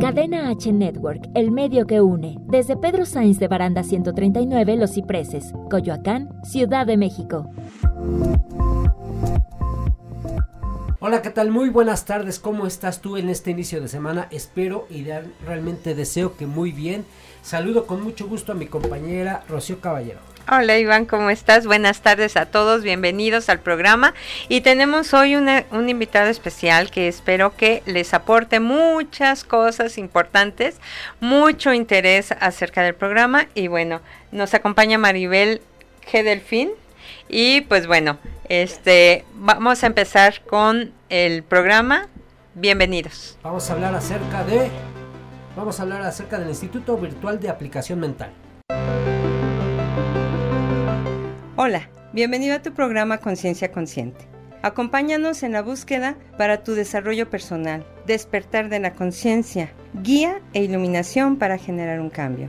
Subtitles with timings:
[0.00, 2.38] Cadena H Network, el medio que une.
[2.46, 7.50] Desde Pedro Sainz de Baranda 139, Los Cipreses, Coyoacán, Ciudad de México.
[11.00, 11.50] Hola, ¿qué tal?
[11.50, 12.38] Muy buenas tardes.
[12.38, 14.26] ¿Cómo estás tú en este inicio de semana?
[14.30, 15.04] Espero y
[15.44, 17.04] realmente deseo que muy bien.
[17.42, 20.29] Saludo con mucho gusto a mi compañera Rocío Caballero.
[20.52, 21.64] Hola Iván, ¿cómo estás?
[21.64, 24.14] Buenas tardes a todos, bienvenidos al programa.
[24.48, 30.80] Y tenemos hoy un invitado especial que espero que les aporte muchas cosas importantes,
[31.20, 33.46] mucho interés acerca del programa.
[33.54, 34.00] Y bueno,
[34.32, 35.62] nos acompaña Maribel
[36.10, 36.24] G.
[36.24, 36.70] Delfín.
[37.28, 42.08] Y pues bueno, este, vamos a empezar con el programa.
[42.56, 43.38] Bienvenidos.
[43.44, 44.68] Vamos a hablar acerca de
[45.54, 48.32] vamos a hablar acerca del Instituto Virtual de Aplicación Mental.
[51.62, 54.24] Hola, bienvenido a tu programa Conciencia Consciente.
[54.62, 59.70] Acompáñanos en la búsqueda para tu desarrollo personal, despertar de la conciencia,
[60.02, 62.48] guía e iluminación para generar un cambio.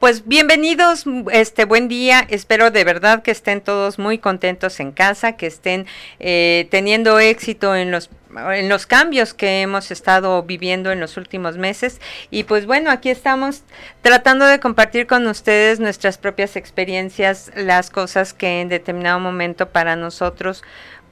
[0.00, 2.24] Pues bienvenidos, este buen día.
[2.28, 5.86] Espero de verdad que estén todos muy contentos en casa, que estén
[6.20, 8.08] eh, teniendo éxito en los
[8.52, 12.00] en los cambios que hemos estado viviendo en los últimos meses.
[12.30, 13.62] Y pues bueno, aquí estamos
[14.02, 19.96] tratando de compartir con ustedes nuestras propias experiencias, las cosas que en determinado momento para
[19.96, 20.62] nosotros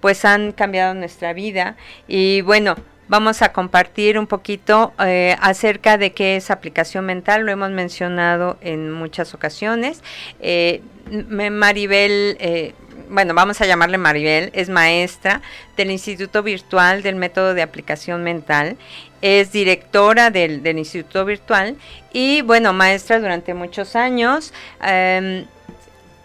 [0.00, 1.76] pues han cambiado nuestra vida.
[2.06, 2.76] Y bueno,
[3.08, 7.42] vamos a compartir un poquito eh, acerca de qué es aplicación mental.
[7.42, 10.02] Lo hemos mencionado en muchas ocasiones.
[10.40, 12.74] Eh, Maribel, eh,
[13.08, 15.40] bueno, vamos a llamarle Maribel, es maestra
[15.76, 18.76] del Instituto Virtual del Método de Aplicación Mental.
[19.22, 21.76] Es directora del, Instituto Virtual
[22.12, 24.52] y, bueno, maestra durante muchos años.
[24.82, 25.46] Em,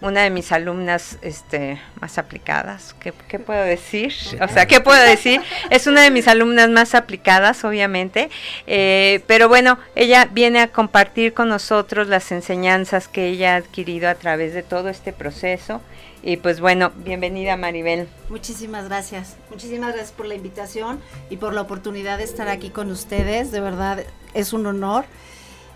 [0.01, 2.95] una de mis alumnas este, más aplicadas.
[2.99, 4.13] ¿Qué, puedo decir?
[4.41, 5.41] O sea, ¿qué puedo decir?
[5.69, 8.29] Es una de mis alumnas más aplicadas, obviamente.
[8.65, 14.09] Eh, pero bueno, ella viene a compartir con nosotros las enseñanzas que ella ha adquirido
[14.09, 15.81] a través de todo este proceso.
[16.23, 18.07] Y pues bueno, bienvenida Maribel.
[18.29, 19.37] Muchísimas gracias.
[19.49, 23.51] Muchísimas gracias por la invitación y por la oportunidad de estar aquí con ustedes.
[23.51, 24.03] De verdad
[24.33, 25.05] es un honor.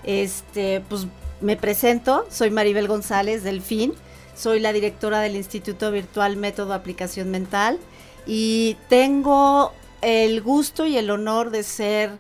[0.04, 1.08] Este, pues
[1.42, 3.94] me presento, soy Maribel González del FIN
[4.36, 7.80] soy la directora del Instituto Virtual Método Aplicación Mental
[8.28, 12.12] y tengo el gusto y el honor de ser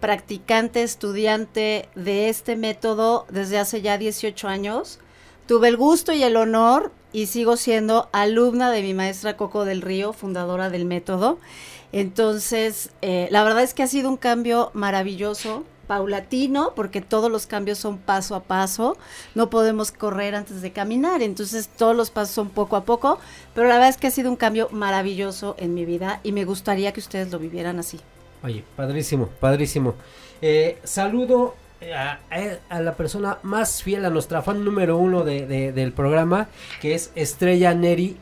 [0.00, 4.98] practicante, estudiante de este método desde hace ya 18 años.
[5.46, 9.82] Tuve el gusto y el honor y sigo siendo alumna de mi maestra Coco del
[9.82, 11.38] Río, fundadora del método.
[11.92, 17.46] Entonces, eh, la verdad es que ha sido un cambio maravilloso paulatino, porque todos los
[17.46, 18.96] cambios son paso a paso,
[19.34, 23.18] no podemos correr antes de caminar, entonces todos los pasos son poco a poco,
[23.54, 26.46] pero la verdad es que ha sido un cambio maravilloso en mi vida y me
[26.46, 28.00] gustaría que ustedes lo vivieran así.
[28.42, 29.94] Oye, padrísimo, padrísimo.
[30.40, 31.56] Eh, saludo
[31.94, 36.48] a, la persona más fiel, a nuestra fan número uno del programa,
[36.80, 38.16] que es Estrella Neri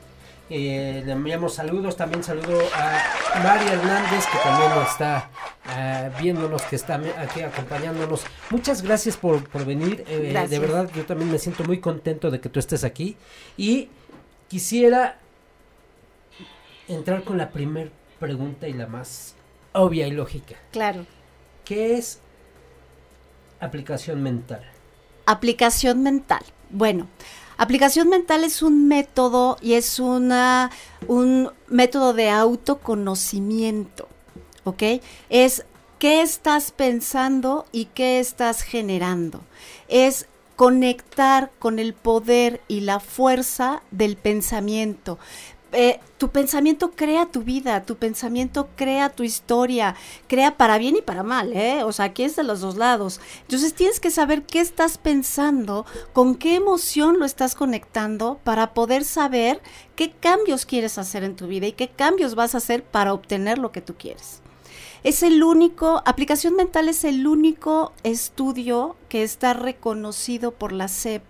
[0.52, 5.30] eh, le enviamos saludos, también saludo a María Hernández que también nos está
[5.76, 8.24] eh, viéndonos, que está aquí acompañándonos.
[8.50, 12.48] Muchas gracias por, venir, eh, de verdad yo también me siento muy contento de que
[12.48, 13.16] tú estés aquí
[13.56, 13.90] y
[14.48, 15.18] quisiera
[16.88, 19.36] entrar con la primera pregunta y la más
[19.72, 20.56] obvia y lógica.
[20.72, 21.06] Claro.
[21.64, 22.18] ¿Qué es
[23.60, 24.64] aplicación mental?
[25.26, 26.42] Aplicación mental.
[26.70, 27.06] Bueno,
[27.60, 30.70] Aplicación mental es un método y es una,
[31.08, 34.08] un método de autoconocimiento,
[34.64, 34.82] ¿ok?
[35.28, 35.66] Es
[35.98, 39.42] qué estás pensando y qué estás generando.
[39.88, 40.26] Es
[40.56, 45.18] conectar con el poder y la fuerza del pensamiento.
[45.72, 49.94] Eh, tu pensamiento crea tu vida, tu pensamiento crea tu historia,
[50.26, 51.84] crea para bien y para mal, ¿eh?
[51.84, 53.20] O sea, aquí es de los dos lados.
[53.42, 59.04] Entonces tienes que saber qué estás pensando, con qué emoción lo estás conectando para poder
[59.04, 59.62] saber
[59.94, 63.58] qué cambios quieres hacer en tu vida y qué cambios vas a hacer para obtener
[63.58, 64.42] lo que tú quieres.
[65.04, 71.22] Es el único, aplicación mental es el único estudio que está reconocido por la SEP.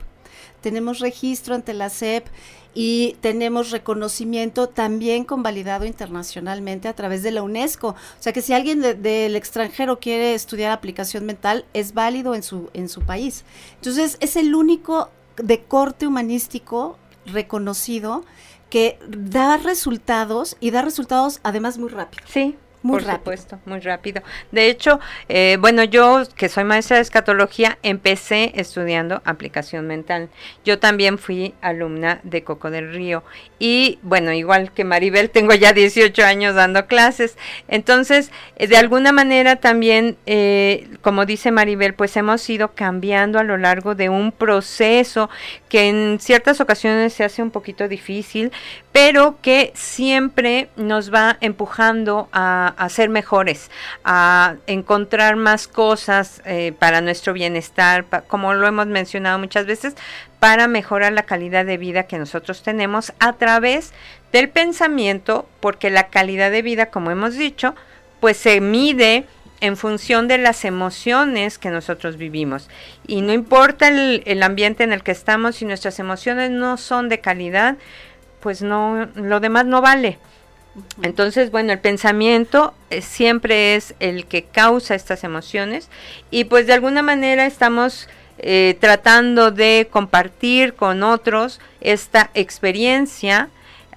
[0.61, 2.27] Tenemos registro ante la SEP
[2.75, 7.89] y tenemos reconocimiento también convalidado internacionalmente a través de la UNESCO.
[7.89, 12.71] O sea que si alguien del extranjero quiere estudiar aplicación mental, es válido en su,
[12.75, 13.45] en su país.
[13.77, 16.97] Entonces es el único de corte humanístico
[17.27, 18.25] reconocido
[18.69, 22.23] que da resultados y da resultados además muy rápido.
[22.29, 23.19] Sí, Muy Por rápido.
[23.19, 24.23] supuesto, muy rápido.
[24.53, 30.31] De hecho, eh, bueno, yo que soy maestra de escatología, empecé estudiando aplicación mental.
[30.65, 33.23] Yo también fui alumna de Coco del Río.
[33.59, 37.37] Y bueno, igual que Maribel, tengo ya 18 años dando clases.
[37.69, 43.45] Entonces, eh, de alguna manera también, eh, como dice Maribel, pues hemos ido cambiando a
[43.45, 45.29] lo largo de un proceso
[45.69, 48.53] que en ciertas ocasiones se hace un poquito difícil,
[48.93, 53.71] pero que siempre nos va empujando a, a ser mejores,
[54.05, 59.95] a encontrar más cosas eh, para nuestro bienestar, como lo hemos mencionado muchas veces,
[60.39, 63.93] para mejorar la calidad de vida que nosotros tenemos a través
[64.33, 67.75] del pensamiento, porque la calidad de vida, como hemos dicho,
[68.21, 69.27] pues se mide
[69.61, 72.71] en función de las emociones que nosotros vivimos.
[73.07, 77.09] Y no importa el, el ambiente en el que estamos, si nuestras emociones no son
[77.09, 77.77] de calidad,
[78.41, 80.19] pues no, lo demás no vale.
[81.03, 85.89] Entonces, bueno, el pensamiento eh, siempre es el que causa estas emociones
[86.31, 88.09] y pues de alguna manera estamos
[88.39, 93.49] eh, tratando de compartir con otros esta experiencia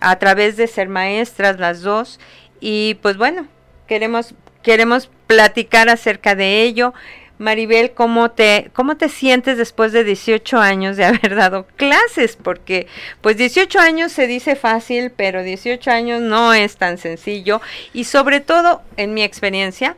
[0.02, 2.20] a través de ser maestras las dos
[2.60, 3.48] y pues bueno,
[3.88, 4.34] queremos
[4.64, 6.94] queremos platicar acerca de ello.
[7.40, 12.36] Maribel, ¿cómo te, ¿cómo te sientes después de 18 años de haber dado clases?
[12.36, 12.88] Porque
[13.22, 17.62] pues 18 años se dice fácil, pero 18 años no es tan sencillo.
[17.94, 19.98] Y sobre todo, en mi experiencia,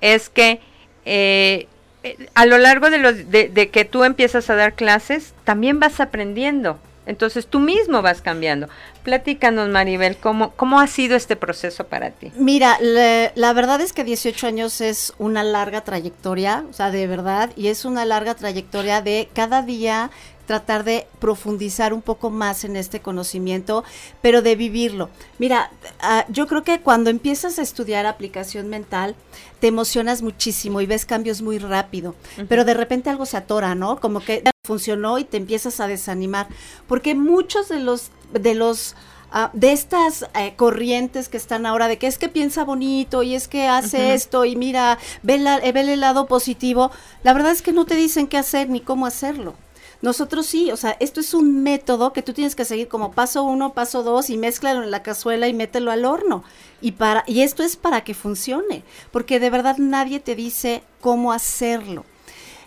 [0.00, 0.60] es que
[1.04, 1.66] eh,
[2.02, 5.80] eh, a lo largo de, los, de, de que tú empiezas a dar clases, también
[5.80, 6.78] vas aprendiendo.
[7.06, 8.68] Entonces tú mismo vas cambiando.
[9.04, 12.32] Platícanos, Maribel, ¿cómo, cómo ha sido este proceso para ti?
[12.36, 17.06] Mira, le- la verdad es que 18 años es una larga trayectoria, o sea, de
[17.06, 20.10] verdad, y es una larga trayectoria de cada día
[20.46, 23.82] tratar de profundizar un poco más en este conocimiento,
[24.22, 25.10] pero de vivirlo.
[25.38, 25.70] Mira,
[26.00, 29.16] ah, yo creo que cuando empiezas a estudiar aplicación mental,
[29.58, 32.14] te emocionas muchísimo y ves cambios muy rápido,
[32.48, 33.98] pero de repente algo se atora, ¿no?
[33.98, 36.48] Como que funcionó y te empiezas a desanimar,
[36.86, 38.94] porque muchos de los de los
[39.30, 43.34] ah, de estas eh, corrientes que están ahora de que es que piensa bonito y
[43.34, 46.90] es que hace esto y mira, ve, la- eh, ve el lado positivo,
[47.22, 49.54] la verdad es que no te dicen qué hacer ni cómo hacerlo.
[50.02, 53.42] Nosotros sí, o sea, esto es un método que tú tienes que seguir como paso
[53.44, 56.44] uno, paso dos y mézclalo en la cazuela y mételo al horno.
[56.82, 61.32] Y para y esto es para que funcione, porque de verdad nadie te dice cómo
[61.32, 62.04] hacerlo.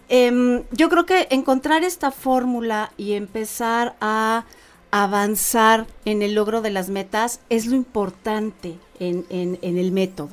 [0.10, 4.46] Em, yo creo que encontrar esta fórmula y empezar a
[4.92, 10.30] avanzar en el logro de las metas es lo importante en, en- en el método.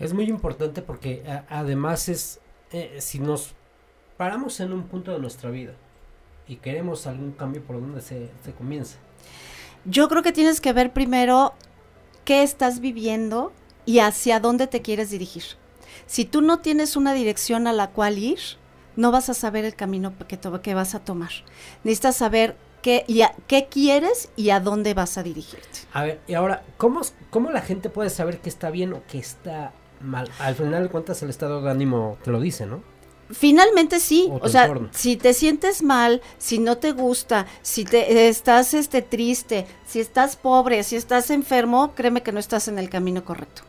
[0.00, 2.40] Es muy importante porque a- además es,
[2.72, 3.54] eh, si nos
[4.16, 5.72] paramos en un punto de nuestra vida
[6.48, 8.96] y queremos algún cambio por donde se, se comienza.
[9.84, 11.54] Yo creo que tienes que ver primero
[12.24, 13.52] qué estás viviendo
[13.84, 15.44] y hacia dónde te quieres dirigir.
[16.08, 18.40] Si tú no tienes una dirección a la cual ir,
[18.96, 21.30] no vas a saber el camino que, vas a tomar.
[21.84, 25.80] Necesitas saber qué, y a- qué quieres y a dónde vas a dirigirte.
[25.92, 29.02] A ver, y ahora, ¿cómo, s- ¿cómo la gente puede saber que está bien o
[29.06, 30.28] que está mal?
[30.38, 32.82] Al final de cuentas el estado de ánimo te lo dice, ¿no?
[33.28, 34.88] Finalmente sí, O sea, entorno.
[34.92, 40.36] si te sientes mal, si no te gusta, si te estás este triste, si estás
[40.36, 43.62] pobre, si estás enfermo, créeme que no estás en el camino correcto,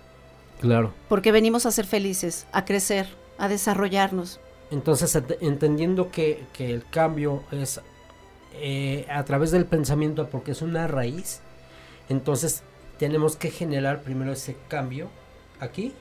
[0.61, 0.93] Claro.
[1.09, 3.07] porque venimos a ser felices, a crecer,
[3.39, 4.39] a desarrollarnos.
[4.71, 7.79] Entonces, ent- entendiendo que, que el cambio es
[8.53, 11.39] eh, a través del pensamiento porque es una raíz,
[12.09, 12.63] entonces
[12.97, 15.09] tenemos que generar primero ese cambio
[15.59, 15.93] aquí.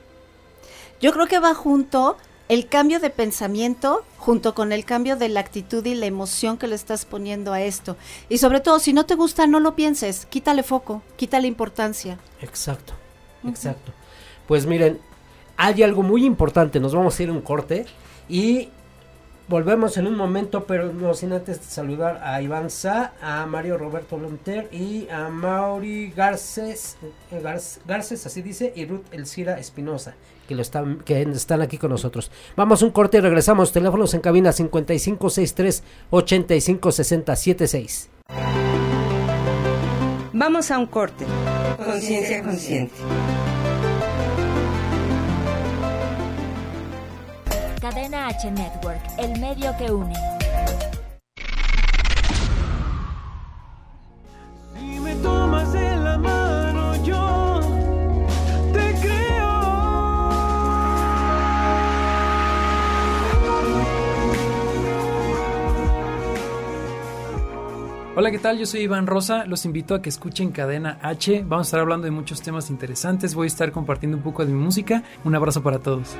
[0.99, 2.17] Yo creo que va junto
[2.49, 6.67] el cambio de pensamiento junto con el cambio de la actitud y la emoción que
[6.67, 7.97] le estás poniendo a esto.
[8.29, 12.17] Y sobre todo, si no te gusta, no lo pienses, quítale foco, quítale importancia.
[12.41, 12.93] Exacto,
[13.45, 13.91] exacto.
[14.47, 14.99] Pues miren,
[15.57, 17.85] hay algo muy importante, nos vamos a ir a un corte
[18.29, 18.69] y
[19.47, 24.17] volvemos en un momento, pero no sin antes saludar a Iván Sa, a Mario Roberto
[24.17, 26.97] Lonter y a Mauri Garces,
[27.31, 30.15] eh, Garc- Garces, así dice, y Ruth Elcira Espinosa,
[30.47, 32.29] que, lo están, que están aquí con nosotros.
[32.57, 38.09] Vamos a un corte y regresamos, teléfonos en cabina 5563 856076.
[40.33, 41.25] Vamos a un corte.
[41.83, 42.93] Conciencia consciente.
[47.97, 50.13] Cadena H Network, el medio que une.
[54.75, 57.59] Si me tomas de la mano, yo
[58.71, 59.49] te creo.
[68.15, 68.59] Hola, ¿qué tal?
[68.59, 69.45] Yo soy Iván Rosa.
[69.45, 71.43] Los invito a que escuchen Cadena H.
[71.47, 73.33] Vamos a estar hablando de muchos temas interesantes.
[73.33, 75.01] Voy a estar compartiendo un poco de mi música.
[75.23, 76.15] Un abrazo para todos.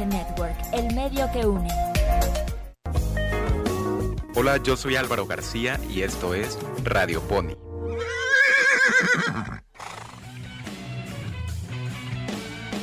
[0.00, 1.68] Network, el medio que une.
[4.34, 7.54] Hola, yo soy Álvaro García y esto es Radio Pony.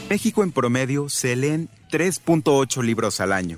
[0.09, 3.57] México en promedio se leen 3.8 libros al año.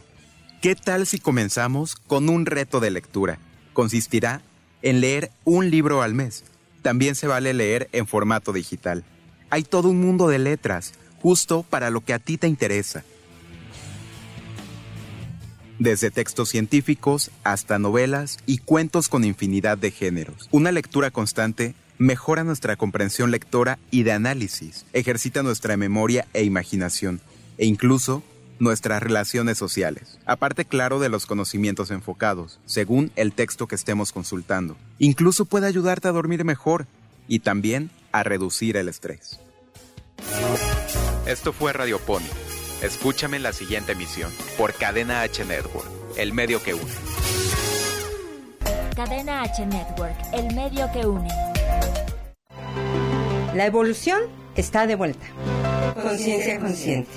[0.62, 3.38] ¿Qué tal si comenzamos con un reto de lectura?
[3.74, 4.42] Consistirá
[4.82, 6.46] en leer un libro al mes.
[6.82, 9.04] También se vale leer en formato digital.
[9.50, 13.04] Hay todo un mundo de letras, justo para lo que a ti te interesa.
[15.82, 20.48] Desde textos científicos hasta novelas y cuentos con infinidad de géneros.
[20.52, 27.20] Una lectura constante mejora nuestra comprensión lectora y de análisis, ejercita nuestra memoria e imaginación,
[27.58, 28.22] e incluso
[28.60, 30.20] nuestras relaciones sociales.
[30.28, 34.78] Aparte, claro, de los conocimientos enfocados, según el texto que estemos consultando.
[35.00, 36.86] Incluso puede ayudarte a dormir mejor
[37.28, 39.40] y también a reducir el estrés.
[41.26, 42.51] Esto fue Radio Pony.
[42.82, 46.92] Escúchame en la siguiente emisión por Cadena H Network, el medio que une.
[48.96, 51.30] Cadena H Network, el medio que une.
[53.54, 54.24] La evolución
[54.56, 55.26] está de vuelta.
[56.02, 57.12] Conciencia consciente.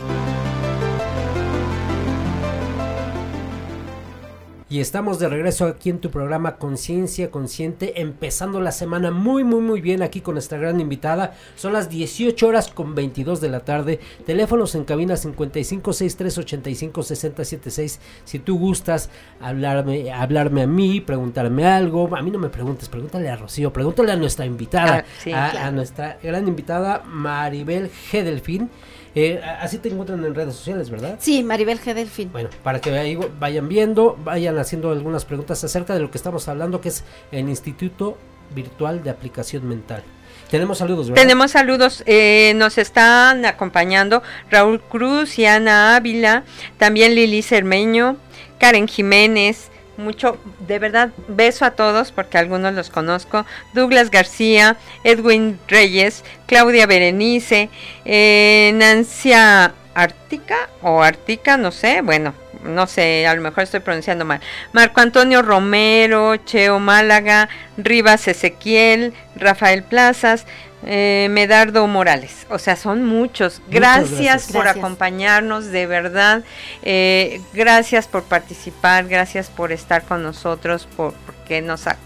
[4.74, 9.60] Y estamos de regreso aquí en tu programa Conciencia Consciente, empezando la semana muy, muy,
[9.60, 11.34] muy bien aquí con nuestra gran invitada.
[11.54, 14.00] Son las 18 horas con 22 de la tarde.
[14.26, 18.00] Teléfonos en cabina 5563856076.
[18.24, 23.28] Si tú gustas hablarme, hablarme a mí, preguntarme algo, a mí no me preguntes, pregúntale
[23.30, 25.68] a Rocío, pregúntale a nuestra invitada, Ah, sí, a, claro.
[25.68, 28.24] a nuestra gran invitada Maribel G.
[28.24, 28.68] Delfín.
[29.14, 31.16] Eh, así te encuentran en redes sociales, ¿verdad?
[31.20, 31.94] Sí, Maribel G.
[31.94, 32.32] Delfín.
[32.32, 36.48] Bueno, para que ahí vayan viendo, vayan haciendo algunas preguntas acerca de lo que estamos
[36.48, 38.18] hablando, que es el Instituto
[38.54, 40.02] Virtual de Aplicación Mental.
[40.50, 41.22] Tenemos saludos, ¿verdad?
[41.22, 46.44] Tenemos saludos, eh, nos están acompañando Raúl Cruz y Ana Ávila,
[46.76, 48.16] también Lili Cermeño,
[48.58, 55.58] Karen Jiménez, mucho, de verdad, beso a todos porque algunos los conozco, Douglas García, Edwin
[55.68, 57.70] Reyes, Claudia Berenice,
[58.04, 62.34] eh, Nancia Artica o Artica, no sé, bueno,
[62.64, 64.40] no sé, a lo mejor estoy pronunciando mal.
[64.72, 70.46] Marco Antonio Romero, Cheo Málaga, Rivas Ezequiel, Rafael Plazas,
[70.86, 72.46] eh, Medardo Morales.
[72.50, 73.62] O sea, son muchos.
[73.68, 74.52] Gracias, gracias.
[74.52, 74.76] por Gracias.
[74.84, 76.42] acompañarnos, de verdad.
[76.82, 81.86] Eh, gracias por participar, gracias por estar con nosotros, por, porque nos...
[81.86, 81.96] ha-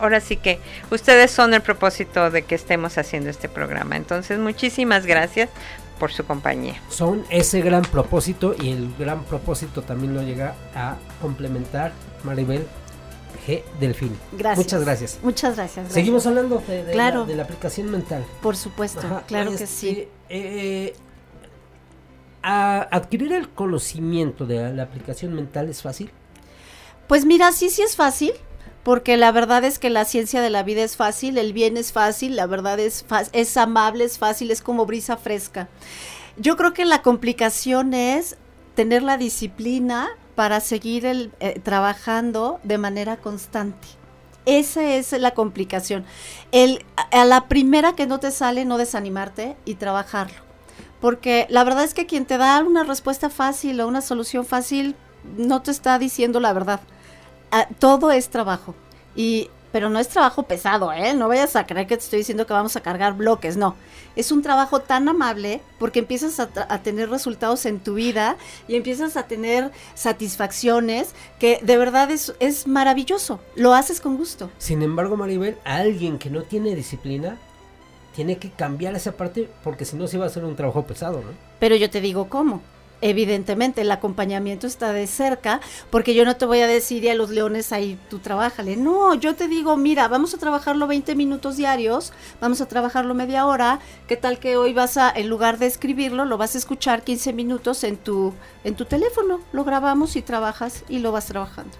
[0.00, 0.60] Ahora sí que
[0.92, 3.96] ustedes son el propósito de que estemos haciendo este programa.
[3.96, 5.48] Entonces, muchísimas gracias
[5.98, 6.74] por su compañía.
[6.88, 11.90] Son ese gran propósito y el gran propósito también lo llega a complementar
[12.22, 12.64] Maribel
[13.48, 13.62] G.
[13.80, 14.16] Delfín.
[14.32, 14.58] Gracias.
[14.66, 15.18] Muchas gracias.
[15.22, 15.76] Muchas gracias.
[15.76, 15.94] gracias.
[15.94, 17.20] Seguimos hablando de, de Claro.
[17.20, 18.24] la, de la aplicación mental.
[18.42, 20.06] Por supuesto, Ajá, claro que sí.
[20.28, 20.94] eh,
[22.42, 26.10] a- adquirir el conocimiento de la aplicación mental es fácil.
[27.06, 28.32] Pues mira, sí, sí es fácil,
[28.84, 31.92] porque la verdad es que la ciencia de la vida es fácil, el bien es
[31.92, 35.68] fácil, la verdad es, es amable, es fácil, es como brisa fresca.
[36.36, 38.36] Yo creo que la complicación es
[38.74, 43.88] tener la disciplina para seguir eh, trabajando de manera constante.
[44.46, 46.04] Esa es la complicación.
[47.10, 50.36] A la primera que no te sale, no desanimarte y trabajarlo.
[51.00, 54.94] Porque la verdad es que quien te da una respuesta fácil o una solución fácil
[55.36, 56.82] no te está diciendo la verdad.
[57.50, 58.76] Ah, todo es trabajo.
[59.16, 61.14] Y, pero no es trabajo pesado, ¿eh?
[61.14, 63.74] No vayas a creer que te estoy diciendo que vamos a cargar bloques, no.
[64.16, 66.48] Es un trabajo tan amable porque empiezas a,
[66.82, 72.66] tener resultados en tu vida y empiezas a tener satisfacciones que de verdad es, es
[72.66, 73.40] maravilloso.
[73.54, 74.50] Lo haces con gusto.
[74.58, 77.36] Sin embargo, Maribel, alguien que no tiene disciplina,
[78.14, 81.18] tiene que cambiar esa parte porque si no se va a hacer un trabajo pesado,
[81.18, 81.30] ¿no?
[81.60, 82.62] Pero yo te digo cómo.
[83.00, 87.14] Evidentemente, el acompañamiento está de cerca, porque yo no te voy a decir y a
[87.14, 88.76] los leones ahí tú trabájale.
[88.76, 93.46] No, yo te digo, mira, vamos a trabajarlo 20 minutos diarios, vamos a trabajarlo media
[93.46, 93.78] hora.
[94.08, 97.32] ¿Qué tal que hoy vas a, en lugar de escribirlo, lo vas a escuchar 15
[97.32, 99.40] minutos en tu, en tu teléfono?
[99.52, 101.70] Lo grabamos y trabajas y lo vas trabajando.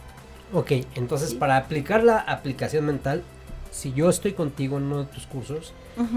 [0.53, 3.23] Ok, entonces para aplicar la aplicación mental,
[3.71, 5.73] si yo estoy contigo en uno de tus cursos,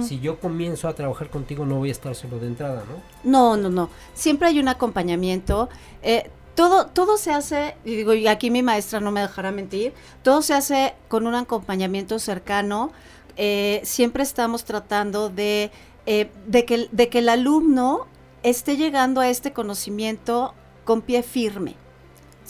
[0.08, 3.02] si yo comienzo a trabajar contigo no voy a estar solo de entrada, ¿no?
[3.24, 3.90] No, no, no.
[4.14, 5.70] Siempre hay un acompañamiento.
[6.04, 9.94] Eh, todo, todo se hace, y digo, y aquí mi maestra no me dejará mentir,
[10.22, 12.92] todo se hace con un acompañamiento cercano.
[13.38, 15.72] Eh, siempre estamos tratando de,
[16.06, 18.06] eh, de, que, de que el alumno
[18.44, 20.54] esté llegando a este conocimiento
[20.84, 21.76] con pie firme.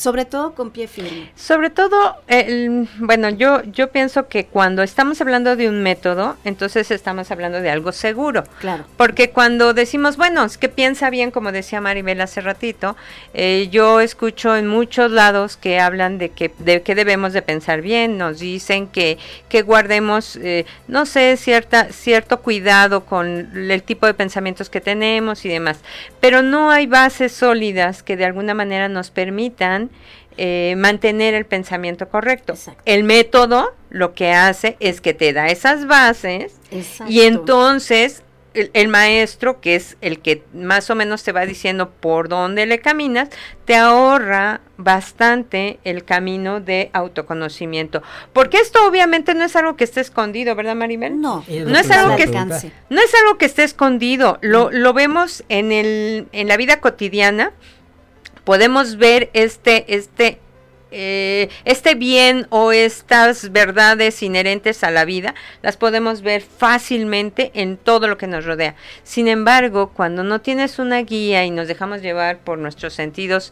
[0.01, 1.31] Sobre todo con pie firme.
[1.35, 6.89] Sobre todo, el- bueno, yo, yo pienso que cuando estamos hablando de un método, entonces
[6.89, 8.43] estamos hablando de algo seguro.
[8.59, 8.85] Claro.
[8.97, 12.97] Porque cuando decimos, bueno, es que piensa bien, como decía Maribel hace ratito,
[13.35, 17.81] eh, yo escucho en muchos lados que hablan de que, de que debemos de pensar
[17.81, 23.27] bien, nos dicen que, que guardemos, eh, no sé, cierta, cierto cuidado con
[23.69, 25.77] el tipo de pensamientos que tenemos y demás.
[26.19, 29.90] Pero no hay bases sólidas que de alguna manera nos permitan
[30.37, 32.53] eh, mantener el pensamiento correcto.
[32.53, 32.81] Exacto.
[32.85, 37.11] El método lo que hace es que te da esas bases Exacto.
[37.11, 41.89] y entonces el, el maestro, que es el que más o menos te va diciendo
[41.89, 43.29] por dónde le caminas,
[43.65, 48.01] te ahorra bastante el camino de autoconocimiento.
[48.33, 51.21] Porque esto obviamente no es algo que esté escondido, ¿verdad, Maribel?
[51.21, 52.27] No, Es No es algo que-.
[52.27, 57.53] No es algo que esté escondido, lo, lo vemos en, el, en la vida cotidiana,
[58.43, 60.39] podemos ver este, este,
[60.91, 67.77] eh, este bien o estas verdades inherentes a la vida, las podemos ver fácilmente en
[67.77, 68.75] todo lo que nos rodea.
[69.03, 73.51] Sin embargo, cuando no tienes una guía y nos dejamos llevar por nuestros sentidos,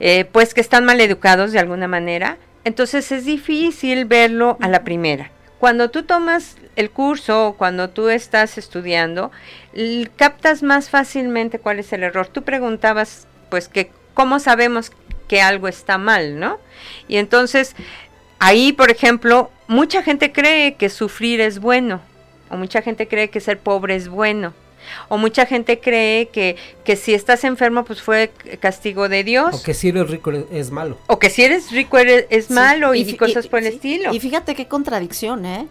[0.00, 4.84] eh, pues que están mal educados de alguna manera, entonces es difícil verlo a la
[4.84, 5.30] primera.
[5.58, 9.30] Cuando tú tomas el curso o cuando tú estás estudiando,
[10.16, 12.28] captas más fácilmente cuál es el error.
[12.28, 14.92] Tú preguntabas, pues, que cómo sabemos
[15.28, 16.58] que algo está mal, ¿no?
[17.08, 17.74] Y entonces,
[18.38, 22.00] ahí, por ejemplo, mucha gente cree que sufrir es bueno,
[22.50, 24.52] o mucha gente cree que ser pobre es bueno,
[25.08, 29.54] o mucha gente cree que, que si estás enfermo, pues fue castigo de Dios.
[29.54, 30.98] O que si eres rico es malo.
[31.06, 34.12] O que si eres rico eres, es Sí, malo y, cosas por el sí, estilo.
[34.12, 35.68] Y fíjate qué contradicción, ¿eh?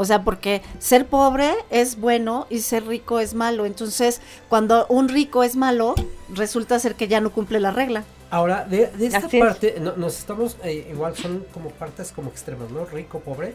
[0.00, 3.66] O sea, porque ser pobre es bueno y ser rico es malo.
[3.66, 5.94] Entonces, cuando un rico es malo,
[6.34, 8.04] resulta ser que ya no cumple la regla.
[8.30, 9.44] Ahora, de, de esta Así es.
[9.44, 12.86] parte, no- nos estamos, eh, igual son como partes como extremas, ¿no?
[12.86, 13.52] Rico, pobre,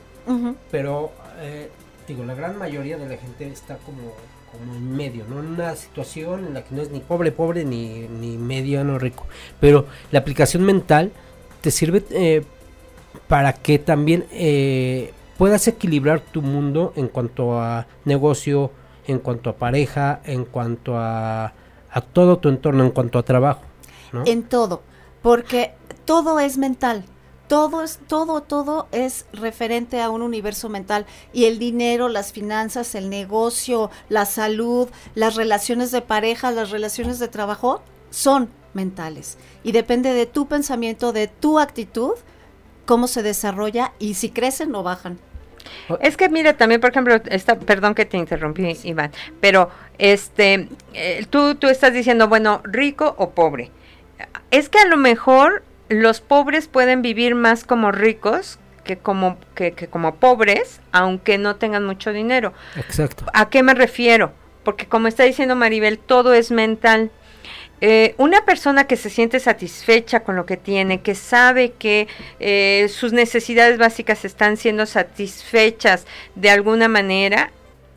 [0.69, 1.71] pero, eh,
[2.07, 4.13] digo, la gran mayoría de la gente está como,
[4.51, 5.39] como en medio, ¿no?
[5.39, 9.25] En una situación en la que no es ni pobre, pobre, ni, ni mediano rico.
[9.59, 11.11] Pero la aplicación mental
[11.61, 12.43] te sirve eh,
[13.27, 18.71] para que también eh, puedas equilibrar tu mundo en cuanto a negocio,
[19.08, 21.54] en cuanto a pareja, en cuanto a,
[21.91, 23.62] a todo tu entorno, en cuanto a trabajo.
[24.26, 24.82] En todo.
[25.21, 25.74] Porque
[26.06, 27.06] todo es mental.
[27.48, 31.06] Todo es, todo, todo es referente a un universo mental.
[31.32, 37.19] Y el dinero, las finanzas, el negocio, la salud, las relaciones de pareja, las relaciones
[37.19, 39.38] de trabajo, son mentales.
[39.63, 42.13] Y depende de tu pensamiento, de tu actitud,
[42.86, 45.19] cómo se desarrolla y si crecen o bajan.
[46.00, 51.26] Es que mira, también, por ejemplo, esta, perdón que te interrumpí, Iván, pero este, eh,
[51.30, 53.71] tú, tú estás diciendo, bueno, rico o pobre.
[54.52, 59.74] Es que a lo mejor los pobres pueden vivir más como ricos que como, que,
[59.74, 62.54] que como pobres, aunque no tengan mucho dinero.
[62.78, 63.26] Exacto.
[63.34, 64.32] ¿A qué me refiero?
[64.63, 67.12] Porque como está diciendo Maribel, todo es mental.
[67.81, 72.07] Eh, una persona que se siente satisfecha con lo que tiene, que sabe que
[72.39, 77.51] eh, sus necesidades básicas están siendo satisfechas de alguna manera,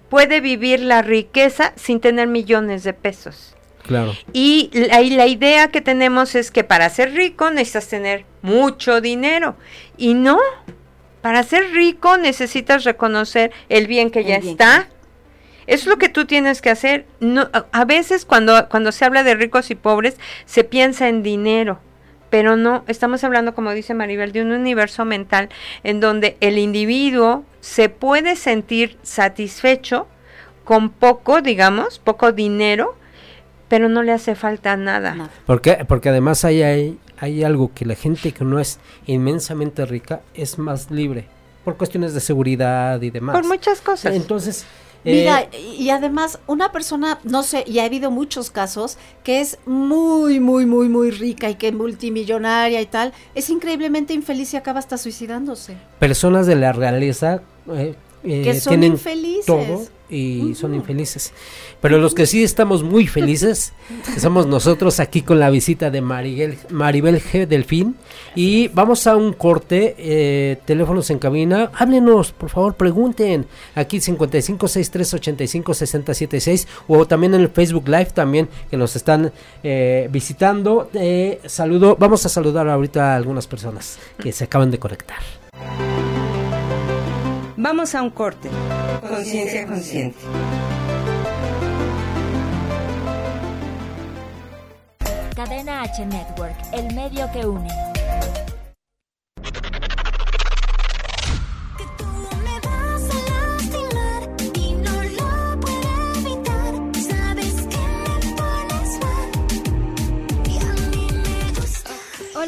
[0.09, 3.55] puede vivir la riqueza sin tener millones de pesos.
[3.87, 4.15] Claro.
[4.33, 9.01] Y la, y la idea que tenemos es que para ser rico necesitas tener mucho
[9.01, 9.57] dinero.
[9.97, 10.39] Y no,
[11.23, 14.89] para ser rico necesitas reconocer el bien que El ya bien está.
[15.69, 17.05] Es lo que tú tienes que hacer.
[17.21, 21.79] No, a, veces cuando, cuando se habla de ricos y pobres se piensa en dinero.
[22.31, 25.51] Pero no, estamos hablando, como dice Maribel, de un universo mental
[25.85, 30.09] en donde el individuo se puede sentir satisfecho
[30.65, 32.97] con poco, digamos, poco dinero,
[33.69, 35.29] pero no le hace falta nada.
[35.45, 40.23] Porque, porque además hay, hay, hay algo que la gente que no es inmensamente rica
[40.35, 41.27] es más libre
[41.63, 43.37] por cuestiones de seguridad y demás.
[43.37, 44.15] Por muchas cosas.
[44.15, 44.65] Entonces,
[45.05, 49.59] Mira, y y además una persona, no sé, y ha habido muchos casos que es
[49.65, 54.79] muy, muy, muy, muy rica y que multimillonaria y tal, es increíblemente infeliz y acaba
[54.81, 55.77] hasta suicidándose.
[55.99, 59.47] personas de la realeza eh, eh, Que son tienen infelices.
[59.47, 61.33] todo y son infelices.
[61.81, 63.73] Pero los que sí estamos muy felices
[64.19, 67.47] somos nosotros aquí con la visita de Maribel, Maribel G.
[67.47, 67.97] Delfín.
[68.35, 71.71] Y vamos a un corte, eh, teléfonos en cabina.
[71.75, 73.47] Háblenos, por favor, pregunten.
[73.75, 80.91] Aquí 5563856076 o también en el Facebook Live también que nos están eh, visitando.
[80.95, 85.19] Eh, saludo, vamos a saludar ahorita a algunas personas que se acaban de conectar.
[87.61, 88.49] Vamos a un corte.
[89.01, 90.17] Conciencia consciente.
[95.35, 97.69] Cadena H Network, el medio que une.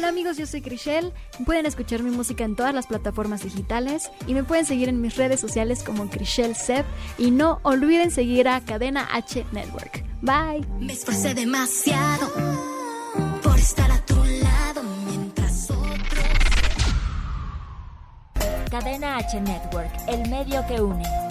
[0.01, 1.13] Hola amigos, yo soy Crishel.
[1.45, 5.15] Pueden escuchar mi música en todas las plataformas digitales y me pueden seguir en mis
[5.15, 6.85] redes sociales como Crishel Seb
[7.19, 10.03] y no olviden seguir a Cadena H Network.
[10.23, 10.65] Bye.
[10.79, 12.31] Me esforcé demasiado
[13.43, 16.25] por estar a tu lado mientras otros.
[18.71, 21.30] Cadena H Network, el medio que une.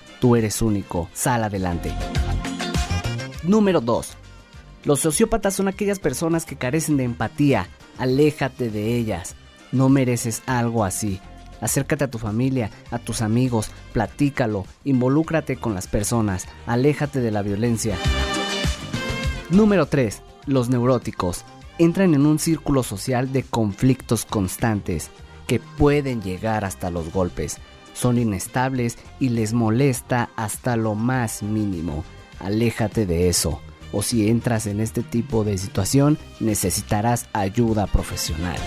[0.21, 1.91] Tú eres único, sal adelante.
[3.41, 4.07] Número 2.
[4.83, 7.67] Los sociópatas son aquellas personas que carecen de empatía.
[7.97, 9.35] Aléjate de ellas.
[9.71, 11.19] No mereces algo así.
[11.59, 17.41] Acércate a tu familia, a tus amigos, platícalo, involúcrate con las personas, aléjate de la
[17.41, 17.97] violencia.
[19.49, 20.21] Número 3.
[20.45, 21.45] Los neuróticos
[21.79, 25.09] entran en un círculo social de conflictos constantes
[25.47, 27.57] que pueden llegar hasta los golpes.
[27.93, 32.03] Son inestables y les molesta hasta lo más mínimo.
[32.39, 33.61] Aléjate de eso.
[33.91, 38.57] O si entras en este tipo de situación, necesitarás ayuda profesional.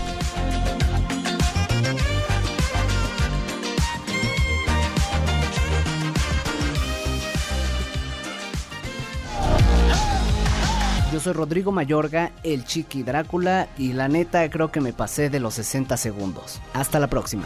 [11.15, 15.39] Yo soy Rodrigo Mayorga, el Chiqui Drácula, y la neta creo que me pasé de
[15.39, 16.59] los 60 segundos.
[16.73, 17.45] Hasta la próxima.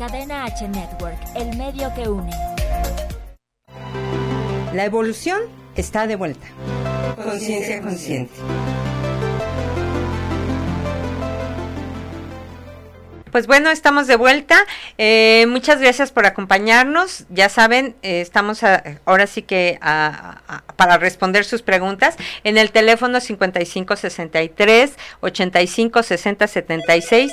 [0.00, 2.32] Cadena H Network, el medio que une.
[4.72, 5.42] La evolución
[5.76, 6.46] está de vuelta.
[7.22, 8.32] Conciencia consciente.
[13.30, 14.56] Pues bueno, estamos de vuelta.
[14.96, 17.26] Eh, muchas gracias por acompañarnos.
[17.28, 22.56] Ya saben, eh, estamos a- ahora sí que a- a- para responder sus preguntas en
[22.56, 27.32] el teléfono 5563 85 60 76.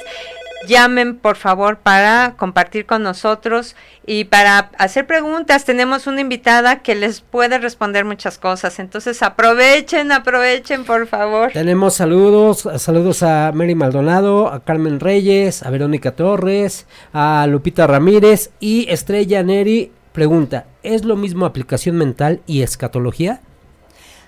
[0.68, 5.66] Llamen por favor para compartir con nosotros y para hacer preguntas.
[5.66, 8.80] Tenemos una invitada que les puede responder muchas cosas.
[8.80, 11.52] Entonces aprovechen, aprovechen por favor.
[11.52, 18.52] Tenemos saludos, saludos a Mary Maldonado, a Carmen Reyes, a Verónica Torres, a Lupita Ramírez
[18.60, 23.40] y Estrella Neri pregunta, ¿es lo mismo aplicación mental y escatología?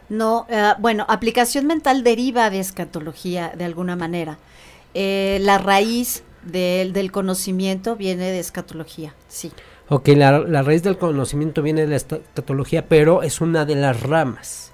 [0.07, 4.37] No, eh, bueno, aplicación mental deriva de escatología de alguna manera.
[4.93, 9.51] Eh, la raíz del, del conocimiento viene de escatología, sí.
[9.89, 14.01] Ok, la, la raíz del conocimiento viene de la escatología, pero es una de las
[14.01, 14.71] ramas.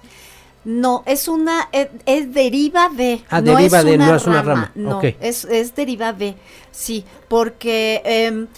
[0.64, 3.22] No, es una, es, es deriva de.
[3.30, 5.04] Ah, deriva de, no es una rama, No, ok.
[5.20, 6.34] es, es deriva de,
[6.72, 8.48] sí, porque em,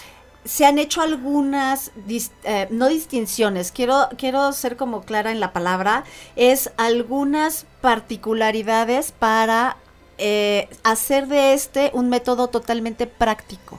[0.44, 5.52] se han hecho algunas, dis- eh, no distinciones, quiero, quiero ser como clara en la
[5.52, 9.76] palabra, es algunas particularidades para
[10.18, 13.78] eh, hacer de este un método totalmente práctico.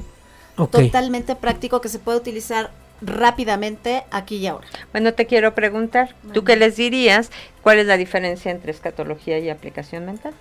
[0.56, 2.72] Totalmente práctico que se puede utilizar
[3.02, 4.68] rápidamente aquí y ahora.
[4.92, 7.32] Bueno, te quiero preguntar, ¿tú qué les dirías?
[7.62, 10.34] ¿Cuál es la diferencia entre escatología y aplicación mental?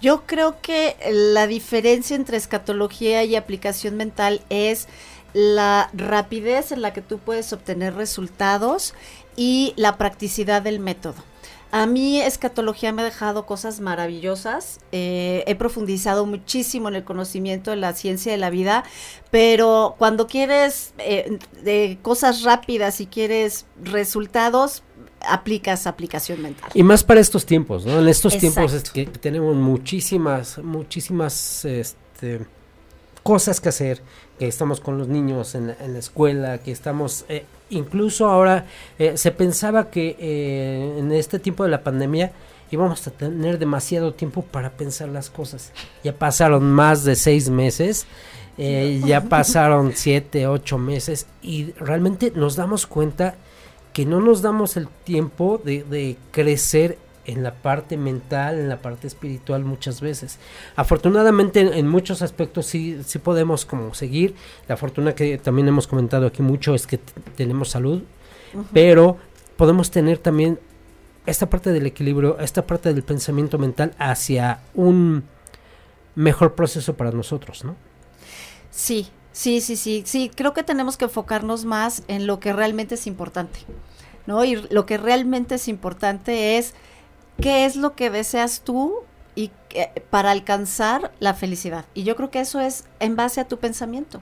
[0.00, 4.88] Yo creo que la diferencia entre escatología y aplicación mental es
[5.34, 8.94] la rapidez en la que tú puedes obtener resultados
[9.36, 11.22] y la practicidad del método.
[11.72, 17.70] A mí escatología me ha dejado cosas maravillosas, eh, he profundizado muchísimo en el conocimiento
[17.70, 18.82] de la ciencia de la vida,
[19.30, 24.82] pero cuando quieres eh, de cosas rápidas y quieres resultados,
[25.20, 26.70] aplicas aplicación mental.
[26.74, 28.00] Y más para estos tiempos, ¿no?
[28.00, 32.46] En estos tiempos es que tenemos muchísimas, muchísimas este,
[33.22, 34.00] cosas que hacer,
[34.38, 38.66] que estamos con los niños en la, en la escuela, que estamos, eh, incluso ahora
[38.98, 42.32] eh, se pensaba que eh, en este tiempo de la pandemia
[42.70, 45.72] íbamos a tener demasiado tiempo para pensar las cosas.
[46.04, 48.06] Ya pasaron más de seis meses.
[48.56, 53.34] ya pasaron siete, ocho meses y realmente nos damos cuenta
[53.92, 58.82] que no nos damos el tiempo de, de crecer en la parte mental, en la
[58.82, 60.38] parte espiritual muchas veces.
[60.76, 64.34] Afortunadamente en, en muchos aspectos sí, sí podemos como seguir.
[64.68, 66.98] La fortuna que también hemos comentado aquí mucho es que
[67.36, 68.02] tenemos salud,
[68.72, 69.16] pero
[69.56, 70.58] podemos tener también
[71.26, 75.24] esta parte del equilibrio, esta parte del pensamiento mental hacia un
[76.14, 77.76] mejor proceso para nosotros, ¿no?
[78.70, 80.30] Sí, sí, sí, sí, sí.
[80.34, 83.60] Creo que tenemos que enfocarnos más en lo que realmente es importante,
[84.26, 84.44] ¿no?
[84.44, 86.74] Y lo que realmente es importante es
[87.40, 88.94] qué es lo que deseas tú
[89.34, 91.84] y que- para alcanzar la felicidad.
[91.94, 94.20] Y yo creo que eso es en base a tu pensamiento.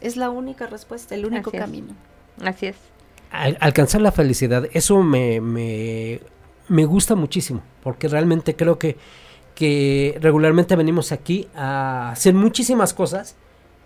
[0.00, 1.62] Es la única respuesta, el único Así es.
[1.62, 1.94] camino.
[2.42, 2.76] Así es.
[3.30, 6.20] Al- alcanzar la felicidad, eso me, me,
[6.68, 8.96] me gusta muchísimo, porque realmente creo que,
[9.54, 13.36] que regularmente venimos aquí a hacer muchísimas cosas,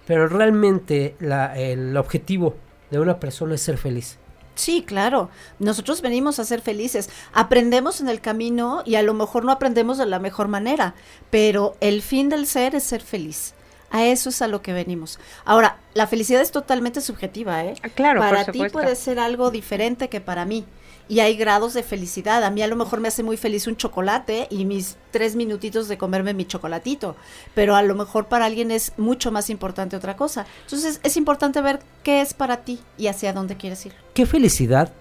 [0.06, 2.54] pero realmente la- el objetivo
[2.90, 4.18] de una persona es ser feliz.
[4.54, 5.30] Sí, claro.
[5.58, 7.10] Nosotros venimos a ser felices.
[7.32, 10.94] Aprendemos en el camino y a lo mejor no aprendemos de la mejor manera,
[11.30, 13.54] pero el fin del ser es ser feliz.
[13.90, 15.20] A eso es a lo que venimos.
[15.44, 17.74] Ahora, la felicidad es totalmente subjetiva, ¿eh?
[17.82, 20.64] Ah, Claro, por para ti puede ser algo diferente que para mí.
[21.08, 22.42] Y hay grados de felicidad.
[22.44, 25.86] A mí a lo mejor me hace muy feliz un chocolate y mis tres minutitos
[25.88, 27.14] de comerme mi chocolatito.
[27.54, 30.46] Pero a lo mejor para alguien es mucho más importante otra cosa.
[30.62, 33.92] Entonces es importante ver qué es para ti y hacia dónde quieres ir.
[34.14, 34.92] ¿Qué felicidad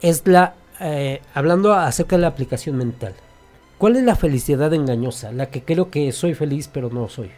[0.00, 3.14] es la, eh, hablando acerca de la aplicación mental,
[3.78, 5.32] cuál es la felicidad engañosa?
[5.32, 7.32] La que creo que soy feliz pero no soy.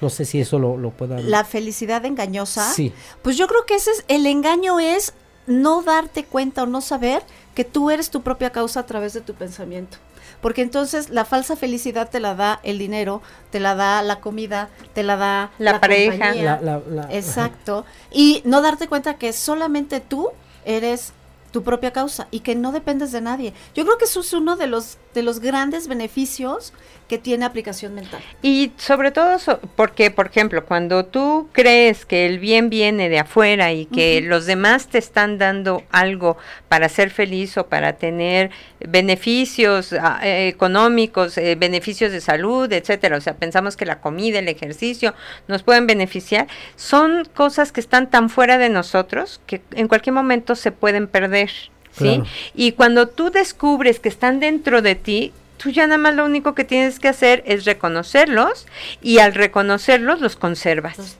[0.00, 1.30] No sé si eso lo, lo puedan...
[1.30, 2.72] La felicidad engañosa.
[2.72, 2.92] Sí.
[3.22, 5.14] Pues yo creo que ese es, el engaño es
[5.46, 7.22] no darte cuenta o no saber
[7.54, 9.98] que tú eres tu propia causa a través de tu pensamiento.
[10.40, 14.68] Porque entonces la falsa felicidad te la da el dinero, te la da la comida,
[14.92, 16.34] te la da La pareja.
[16.34, 17.84] La- la- la- Exacto.
[18.10, 20.30] Y no darte cuenta que solamente tú
[20.66, 21.12] eres
[21.50, 23.54] tu propia causa y que no dependes de nadie.
[23.74, 26.72] Yo creo que eso es uno de los de los grandes beneficios
[27.08, 28.22] que tiene aplicación mental.
[28.40, 33.18] Y sobre todo so- porque, por ejemplo, cuando tú crees que el bien viene de
[33.18, 36.38] afuera y que los demás te están dando algo
[36.68, 43.18] para ser feliz o para tener beneficios ah, eh, económicos, eh, beneficios de salud, etcétera,
[43.18, 45.14] o sea, pensamos que la comida, el ejercicio
[45.46, 50.54] nos pueden beneficiar, son cosas que están tan fuera de nosotros que en cualquier momento
[50.54, 51.50] se pueden perder.
[51.96, 52.16] ¿Sí?
[52.16, 52.24] Claro.
[52.56, 56.54] Y cuando tú descubres que están dentro de ti, tú ya nada más lo único
[56.54, 58.66] que tienes que hacer es reconocerlos
[59.02, 61.16] y al reconocerlos los conservas.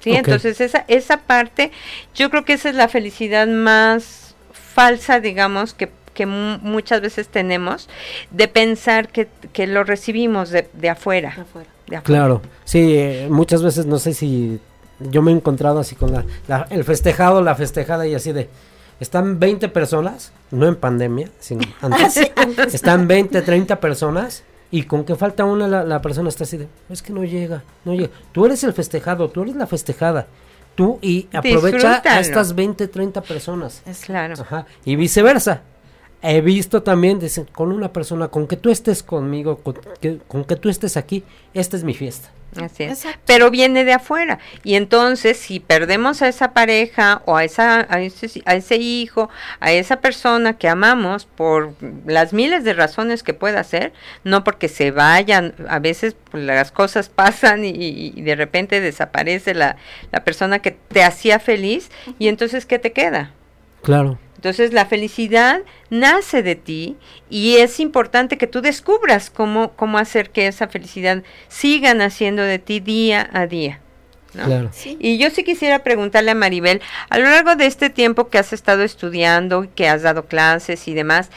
[0.00, 0.12] ¿Sí?
[0.14, 1.70] Entonces esa, esa parte,
[2.14, 7.28] yo creo que esa es la felicidad más falsa, digamos, que, que mu- muchas veces
[7.28, 7.88] tenemos,
[8.30, 11.32] de pensar que, que lo recibimos de, de afuera.
[11.36, 11.68] De afuera.
[11.86, 12.02] de afuera.
[12.02, 14.60] Claro, sí, eh, muchas veces no sé si
[15.00, 18.50] yo me he encontrado así con la, la- el festejado, la festejada y así de,
[19.00, 22.74] están 20 personas, no en pandemia, sino antes, Sí, antes.
[22.74, 26.68] están 20, 30 personas y con que falta una la, la persona está así de,
[26.88, 30.26] es que no llega, no llega, tú eres el festejado, tú eres la festejada,
[30.74, 33.82] tú y aprovecha a estas 20, 30 personas.
[34.04, 34.34] Claro.
[34.40, 35.62] Ajá, y viceversa.
[36.26, 40.44] He visto también, dicen, con una persona, con que tú estés conmigo, con que, con
[40.44, 42.30] que tú estés aquí, esta es mi fiesta.
[42.56, 42.92] Así es.
[42.92, 43.20] Exacto.
[43.26, 44.38] Pero viene de afuera.
[44.62, 49.30] Y entonces, si perdemos a esa pareja o a, esa, a, ese, a ese hijo,
[49.60, 51.74] a esa persona que amamos por
[52.06, 53.92] las miles de razones que pueda ser,
[54.24, 57.72] no porque se vayan, a veces pues, las cosas pasan y,
[58.14, 59.76] y de repente desaparece la,
[60.12, 63.32] la persona que te hacía feliz, y entonces, ¿qué te queda?
[63.82, 64.18] Claro.
[64.44, 66.98] Entonces la felicidad nace de ti
[67.30, 72.58] y es importante que tú descubras cómo, cómo hacer que esa felicidad siga naciendo de
[72.58, 73.80] ti día a día.
[74.34, 74.44] ¿no?
[74.44, 74.68] Claro.
[74.70, 74.98] Sí.
[75.00, 78.52] Y yo sí quisiera preguntarle a Maribel, a lo largo de este tiempo que has
[78.52, 81.30] estado estudiando, que has dado clases y demás,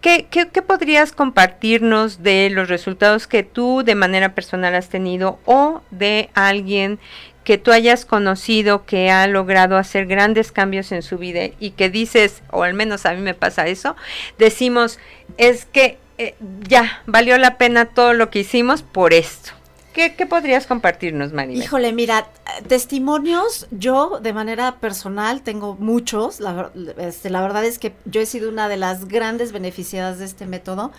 [0.00, 5.40] ¿qué, qué, qué podrías compartirnos de los resultados que tú de manera personal has tenido
[5.46, 7.00] o de alguien
[7.44, 11.90] que tú hayas conocido que ha logrado hacer grandes cambios en su vida y que
[11.90, 13.96] dices, o al menos a mí me pasa eso,
[14.38, 14.98] decimos,
[15.38, 16.34] es que eh,
[16.68, 19.52] ya valió la pena todo lo que hicimos por esto.
[19.92, 21.62] ¿Qué, qué podrías compartirnos, Maribel?
[21.62, 22.26] Híjole, mira,
[22.66, 28.26] testimonios, yo de manera personal tengo muchos, la, este, la verdad es que yo he
[28.26, 30.92] sido una de las grandes beneficiadas de este método,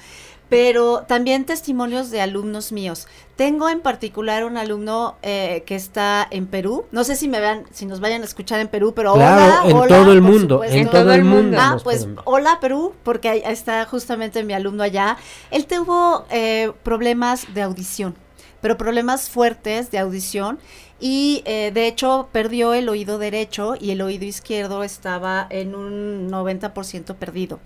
[0.49, 3.07] pero también testimonios de alumnos míos.
[3.35, 7.63] Tengo en particular un alumno eh, que está en Perú, no sé si me vean,
[7.71, 10.55] si nos vayan a escuchar en Perú, pero Claro, hola, en hola, todo el mundo,
[10.55, 10.77] supuesto.
[10.77, 11.57] en todo el mundo.
[11.59, 15.17] Ah, pues hola Perú, porque ahí está justamente mi alumno allá.
[15.49, 18.15] Él tuvo eh, problemas de audición
[18.63, 20.57] pero problemas fuertes de audición
[21.05, 26.29] y eh, de hecho perdió el oído derecho y el oído izquierdo estaba en un
[26.31, 27.59] 90% perdido.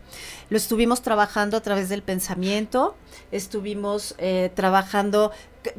[0.49, 2.95] Lo estuvimos trabajando a través del pensamiento,
[3.31, 5.31] estuvimos eh, trabajando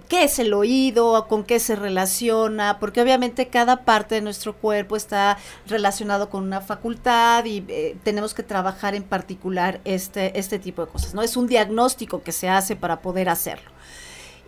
[0.08, 4.94] qué- es el oído, con qué se relaciona, porque obviamente cada parte de nuestro cuerpo
[4.94, 10.86] está relacionado con una facultad y eh, tenemos que trabajar en particular este, este tipo
[10.86, 11.22] de cosas, ¿no?
[11.22, 13.70] Es un diagnóstico que se hace para poder hacerlo.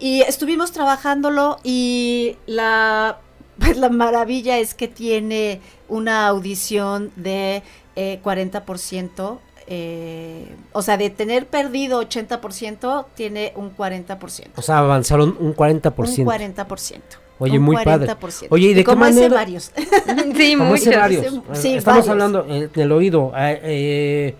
[0.00, 3.18] Y estuvimos trabajándolo y la,
[3.58, 7.62] pues la maravilla es que tiene una audición de
[7.96, 9.38] eh, 40%.
[9.72, 14.46] eh, o sea, de tener perdido 80%, tiene un 40%.
[14.56, 16.18] O sea, avanzaron un 40%.
[16.20, 17.00] Un 40%.
[17.38, 18.08] Oye, un muy padre.
[18.08, 18.46] 40%.
[18.50, 19.34] Oye, ¿y de qué manera?
[19.34, 19.70] varios.
[20.36, 21.40] Sí, Como varios.
[21.52, 22.08] Sí, Estamos varios.
[22.08, 23.32] hablando eh, del oído.
[23.36, 24.34] eh, eh,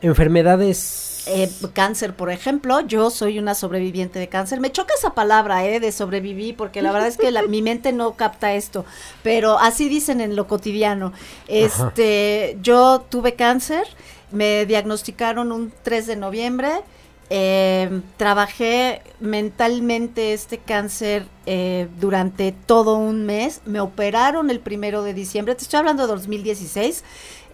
[0.00, 1.11] enfermedades.
[1.26, 4.58] Eh, cáncer, por ejemplo, yo soy una sobreviviente de cáncer.
[4.60, 7.92] Me choca esa palabra, eh, de sobrevivir, porque la verdad es que la- mi mente
[7.92, 8.84] no capta esto,
[9.22, 11.12] pero así dicen en lo cotidiano.
[11.46, 13.84] Este, yo tuve cáncer,
[14.30, 16.70] me diagnosticaron un 3 de noviembre.
[17.34, 23.62] Eh, trabajé mentalmente este cáncer eh, durante todo un mes.
[23.64, 25.54] Me operaron el primero de diciembre.
[25.54, 27.02] Te estoy hablando de 2016.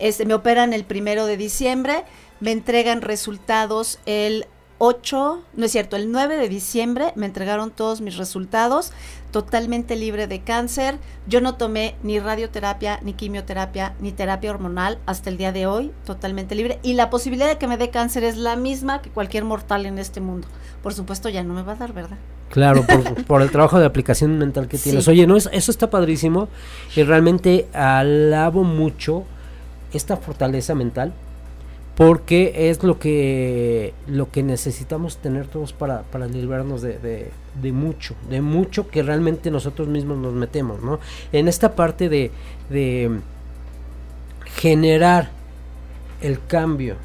[0.00, 2.02] Este, me operan el primero de diciembre.
[2.40, 8.00] Me entregan resultados el 8, no es cierto, el 9 de diciembre me entregaron todos
[8.00, 8.92] mis resultados,
[9.32, 10.98] totalmente libre de cáncer.
[11.26, 15.90] Yo no tomé ni radioterapia, ni quimioterapia, ni terapia hormonal hasta el día de hoy,
[16.06, 16.78] totalmente libre.
[16.84, 19.98] Y la posibilidad de que me dé cáncer es la misma que cualquier mortal en
[19.98, 20.46] este mundo.
[20.82, 22.16] Por supuesto, ya no me va a dar, ¿verdad?
[22.50, 24.84] Claro, por, por el trabajo de aplicación mental que Sí.
[24.84, 25.08] tienes.
[25.08, 26.48] Oye, no, es- eso está padrísimo
[26.94, 29.24] y realmente alabo mucho
[29.92, 31.12] esta fortaleza mental
[31.98, 38.14] porque es lo que lo que necesitamos tener todos para, para librarnos de, de- mucho,
[38.30, 41.00] de mucho que realmente nosotros mismos nos metemos, ¿no?
[41.32, 42.30] En esta parte de,
[42.70, 43.18] de
[44.44, 45.30] generar
[46.20, 46.96] el cambio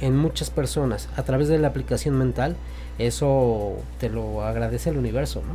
[0.00, 2.56] en muchas personas a través de la aplicación mental,
[2.98, 5.54] eso te lo agradece el universo, ¿no?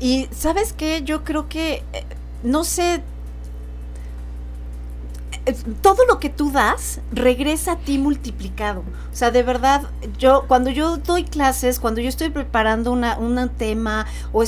[0.00, 2.04] Y sabes qué, yo creo que, eh,
[2.42, 3.02] no sé,
[5.80, 8.80] todo lo que tú das regresa a ti multiplicado.
[8.80, 13.48] O sea, de verdad, yo cuando yo doy clases, cuando yo estoy preparando una, un
[13.48, 14.44] tema, o,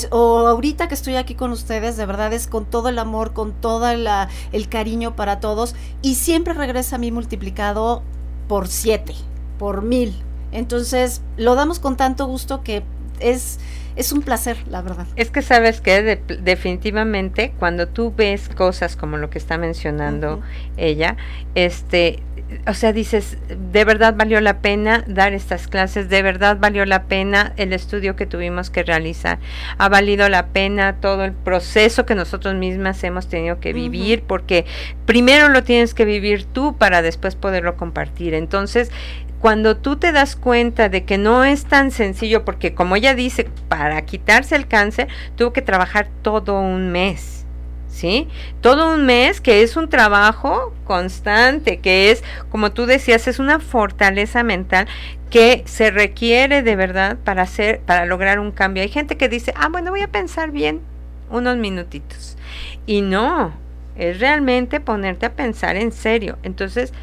[0.47, 3.89] ahorita que estoy aquí con ustedes, de verdad es con todo el amor, con todo
[3.89, 8.01] el cariño para todos, y siempre regresa a mí multiplicado
[8.47, 9.15] por siete,
[9.59, 10.15] por mil.
[10.51, 12.83] Entonces, lo damos con tanto gusto que
[13.19, 13.59] es,
[13.95, 15.07] es un placer, la verdad.
[15.15, 20.41] Es que sabes que de- definitivamente cuando tú ves cosas como lo que está mencionando
[20.77, 21.15] ella,
[21.55, 22.19] este,
[22.67, 23.37] o sea, dices,
[23.71, 28.15] de verdad valió la pena dar estas clases, de verdad valió la pena el estudio
[28.15, 29.39] que tuvimos que realizar,
[29.77, 34.65] ha valido la pena todo el proceso que nosotros mismas hemos tenido que vivir, porque
[35.05, 38.33] primero lo tienes que vivir tú para después poderlo compartir.
[38.33, 38.91] Entonces,
[39.39, 43.49] cuando tú te das cuenta de que no es tan sencillo, porque como ella dice,
[43.67, 47.45] para quitarse el cáncer tuvo que trabajar todo un mes,
[47.89, 48.27] ¿sí?
[48.61, 53.59] Todo un mes que es un trabajo constante, que es, como tú decías, es una
[53.59, 54.87] fortaleza mental
[55.29, 58.83] que se requiere de verdad para hacer, para lograr un cambio.
[58.83, 60.81] Hay gente que dice, ah, bueno, voy a pensar bien
[61.29, 62.37] unos minutitos.
[62.85, 63.53] Y no,
[63.95, 66.37] es realmente ponerte a pensar en serio.
[66.43, 66.93] Entonces,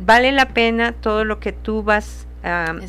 [0.00, 2.26] vale la pena todo lo que tú vas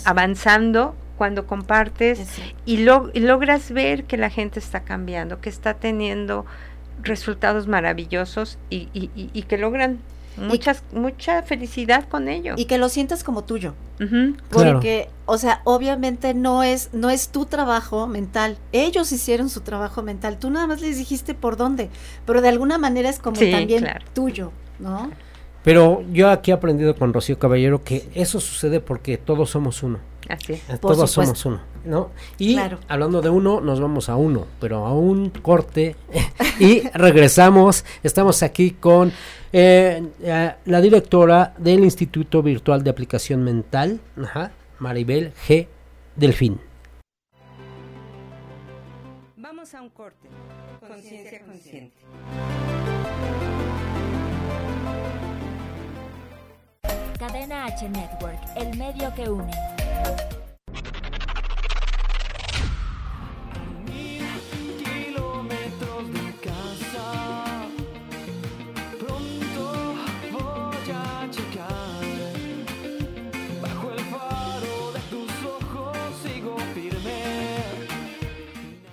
[0.06, 2.20] avanzando cuando compartes
[2.66, 6.46] y, lo- y logras ver que la gente está cambiando, que está teniendo
[7.02, 10.00] resultados maravillosos y, y- y- y que logran
[10.38, 12.56] muchas, mucha felicidad con ello.
[12.58, 13.76] Y que lo sientas como tuyo.
[14.50, 18.58] Porque, o sea, obviamente no es, no es tu trabajo mental.
[18.72, 20.38] Ellos hicieron su trabajo mental.
[20.40, 21.90] Tú nada más les dijiste por dónde.
[22.26, 24.04] Pero de alguna manera es como Sí, también claro.
[24.14, 25.12] tuyo, ¿no?
[25.64, 30.00] Pero yo aquí he aprendido con Rocío Caballero que eso sucede porque todos somos uno.
[30.30, 30.80] Así es.
[30.80, 32.10] Todos somos uno, ¿no?
[32.38, 32.80] Y Claro.
[32.88, 35.96] hablando de uno, nos vamos a uno, pero a un corte
[36.60, 37.84] y regresamos.
[38.04, 39.12] Estamos aquí con
[39.54, 45.68] eh, eh, la directora del Instituto Virtual de Aplicación Mental, ajá, Maribel G.
[46.16, 46.60] Delfín.
[49.38, 50.30] Vamos a un corte.
[50.88, 51.96] Conciencia consciente.
[57.24, 59.50] Cadena H Network, el medio que une.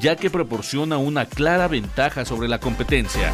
[0.00, 3.32] ya que proporciona una clara ventaja sobre la competencia.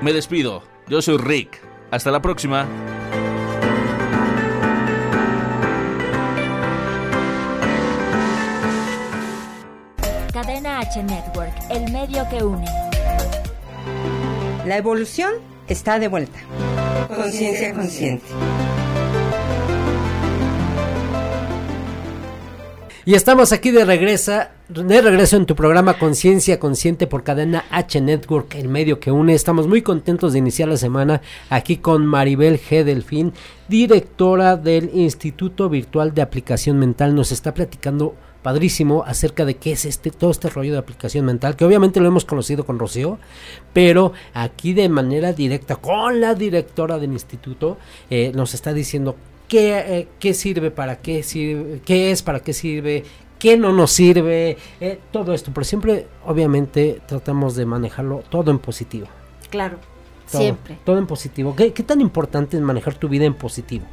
[0.00, 1.60] Me despido, yo soy Rick.
[1.90, 2.66] Hasta la próxima.
[10.32, 12.66] Cadena H Network, el medio que une.
[14.64, 15.32] La evolución
[15.66, 16.38] está de vuelta.
[17.08, 18.26] Conciencia consciente.
[23.08, 28.00] Y estamos aquí de regresa, de regreso en tu programa Conciencia Consciente por cadena H
[28.00, 29.32] Network, el medio que une.
[29.32, 32.82] Estamos muy contentos de iniciar la semana aquí con Maribel G.
[32.82, 33.32] Delfín,
[33.68, 37.14] directora del Instituto Virtual de Aplicación Mental.
[37.14, 41.54] Nos está platicando padrísimo acerca de qué es este todo este rollo de aplicación mental,
[41.54, 43.20] que obviamente lo hemos conocido con Rocío,
[43.72, 47.78] pero aquí de manera directa con la directora del instituto
[48.10, 49.14] eh, nos está diciendo
[49.48, 53.04] qué, eh, qué sirve, para qué sirve, qué es, para qué sirve,
[53.38, 58.58] qué no nos sirve, eh, todo esto, pero siempre obviamente tratamos de manejarlo todo en
[58.58, 59.06] positivo.
[59.50, 59.78] Claro,
[60.30, 60.78] Todo, siempre.
[60.84, 61.54] Todo en positivo.
[61.54, 63.86] ¿Qué, qué tan importante es manejar tu vida en positivo?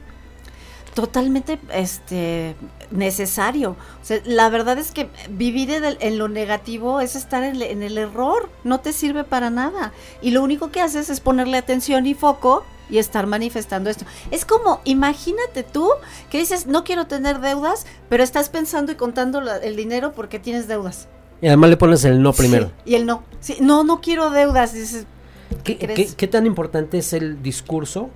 [0.93, 2.56] Totalmente este
[2.91, 3.72] necesario.
[3.72, 7.82] O sea, la verdad es que vivir en, el- en lo negativo es estar en
[7.82, 9.91] el error, no te sirve para nada.
[10.22, 14.06] Y lo único que haces es ponerle atención y foco y estar manifestando esto.
[14.32, 15.90] Es como, imagínate tú
[16.30, 20.40] que dices, no quiero tener deudas, pero estás pensando y contando la- el dinero porque
[20.40, 21.08] tienes deudas.
[21.42, 22.68] Y además le pones el no primero.
[22.68, 23.24] Sí, y el no.
[23.40, 24.74] Sí, no, no quiero deudas.
[24.74, 25.06] Dices,
[25.64, 26.16] ¿Qué, ¿qué qué- crees?
[26.16, 28.10] qué tan importante es el discurso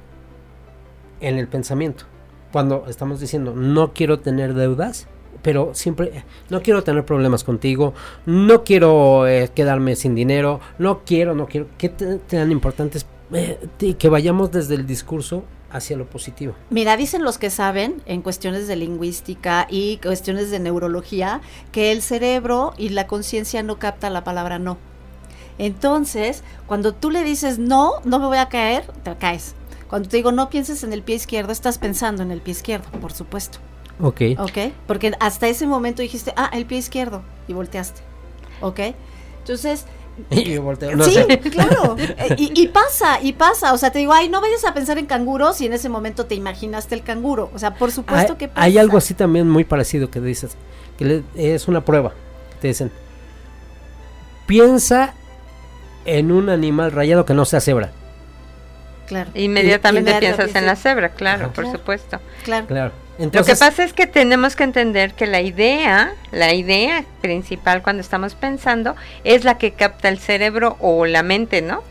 [1.20, 2.06] en el pensamiento?
[2.52, 5.08] Cuando estamos diciendo no quiero tener deudas,
[5.42, 7.94] pero siempre no quiero tener problemas contigo,
[8.26, 11.68] no quiero eh, quedarme sin dinero, no quiero, no quiero.
[11.78, 13.60] ¿Qué tan importante es eh,
[13.98, 16.56] que vayamos desde el discurso hacia lo positivo?
[16.70, 22.02] Mira, dicen los que saben en cuestiones de lingüística y cuestiones de neurología que el
[22.02, 24.78] cerebro y la conciencia no capta la palabra no.
[25.58, 29.56] Entonces, cuando tú le dices no, no me voy a caer, te caes.
[29.90, 32.90] Cuando te digo no pienses en el pie izquierdo, estás pensando en el pie izquierdo,
[33.00, 33.60] por supuesto.
[34.02, 34.22] Ok.
[34.38, 34.74] ¿Ok?
[34.86, 38.02] Porque hasta ese momento dijiste, ah, el pie izquierdo, y volteaste.
[38.62, 38.80] ¿Ok?
[39.40, 39.86] Entonces,
[40.32, 41.40] Y yo volteo, no sí, sé.
[41.40, 41.96] claro.
[42.00, 43.74] Eh, Y, y pasa, y pasa.
[43.74, 46.26] O sea, te digo, ay, no vayas a pensar en canguros y en ese momento
[46.26, 47.50] te imaginaste el canguro.
[47.54, 48.62] O sea, por supuesto hay, que pasa.
[48.62, 50.56] hay algo así también muy parecido que dices,
[50.98, 52.14] que le- es una prueba.
[52.62, 52.92] Te dicen,
[54.48, 55.14] piensa
[56.06, 57.92] en un animal rayado que no sea cebra.
[59.08, 59.30] Claro.
[59.36, 61.54] Inmediatamente Inmediata piensas en la cebra, claro, Ajá.
[61.54, 61.80] por Claro.
[61.80, 62.20] supuesto.
[62.44, 62.68] Claro.
[62.68, 62.92] Claro.
[63.20, 68.02] Lo que pasa es que tenemos que entender que la idea, la idea principal cuando
[68.02, 71.84] estamos pensando es la que capta el cerebro o la mente, ¿no?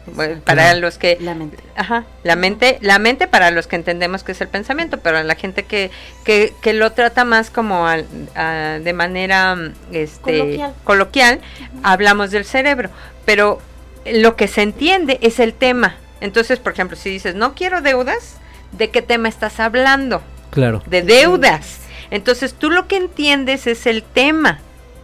[0.45, 1.57] Para los que La mente.
[1.75, 5.35] Ajá, la mente, la mente para los que entendemos que es el pensamiento, pero la
[5.35, 5.91] gente que,
[6.25, 8.07] que, que lo trata más como al-
[8.37, 10.75] a- de manera mm, este, Coloquial.
[10.85, 11.41] coloquial,
[11.83, 12.91] hablamos del cerebro,
[13.25, 13.61] pero
[14.05, 15.97] lo que se entiende es el tema.
[16.21, 18.37] Entonces, por ejemplo, si dices, no quiero deudas,
[18.73, 20.23] ¿de qué tema estás hablando?
[20.57, 20.83] Claro.
[20.87, 21.81] De deudas.
[22.11, 24.59] Entonces, tú lo que entiendes es el tema,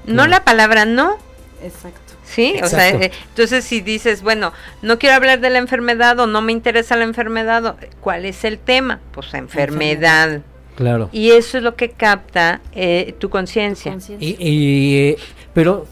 [0.06, 1.16] no la palabra no.
[1.62, 1.98] Exacto.
[2.24, 6.26] Sí, o sea, eh, entonces si dices, bueno, no quiero hablar de la enfermedad o
[6.26, 9.00] no me interesa la enfermedad, o- ¿cuál es el tema?
[9.12, 10.40] Pues enfermedad.
[10.74, 11.10] Claro.
[11.12, 13.94] Y eso es lo que capta eh, tu conciencia.
[14.18, 15.16] Y, y, eh,
[15.52, 15.86] pero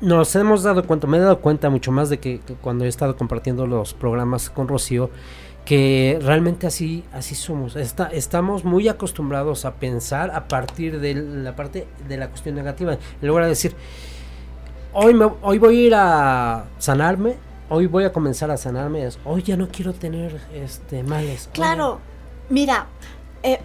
[0.00, 2.88] nos hemos dado cuenta, me he dado cuenta mucho más de que, que cuando he
[2.88, 5.10] estado compartiendo los programas con Rocío,
[5.68, 7.76] que realmente así así somos.
[7.76, 12.96] Está, estamos muy acostumbrados a pensar a partir de la parte de la cuestión negativa.
[13.20, 13.76] En lugar de decir,
[14.94, 17.36] hoy, me, hoy voy a ir a sanarme,
[17.68, 21.50] hoy voy a comenzar a sanarme, es, hoy ya no quiero tener este males.
[21.52, 22.00] Claro,
[22.48, 22.86] mira,
[23.42, 23.60] eh,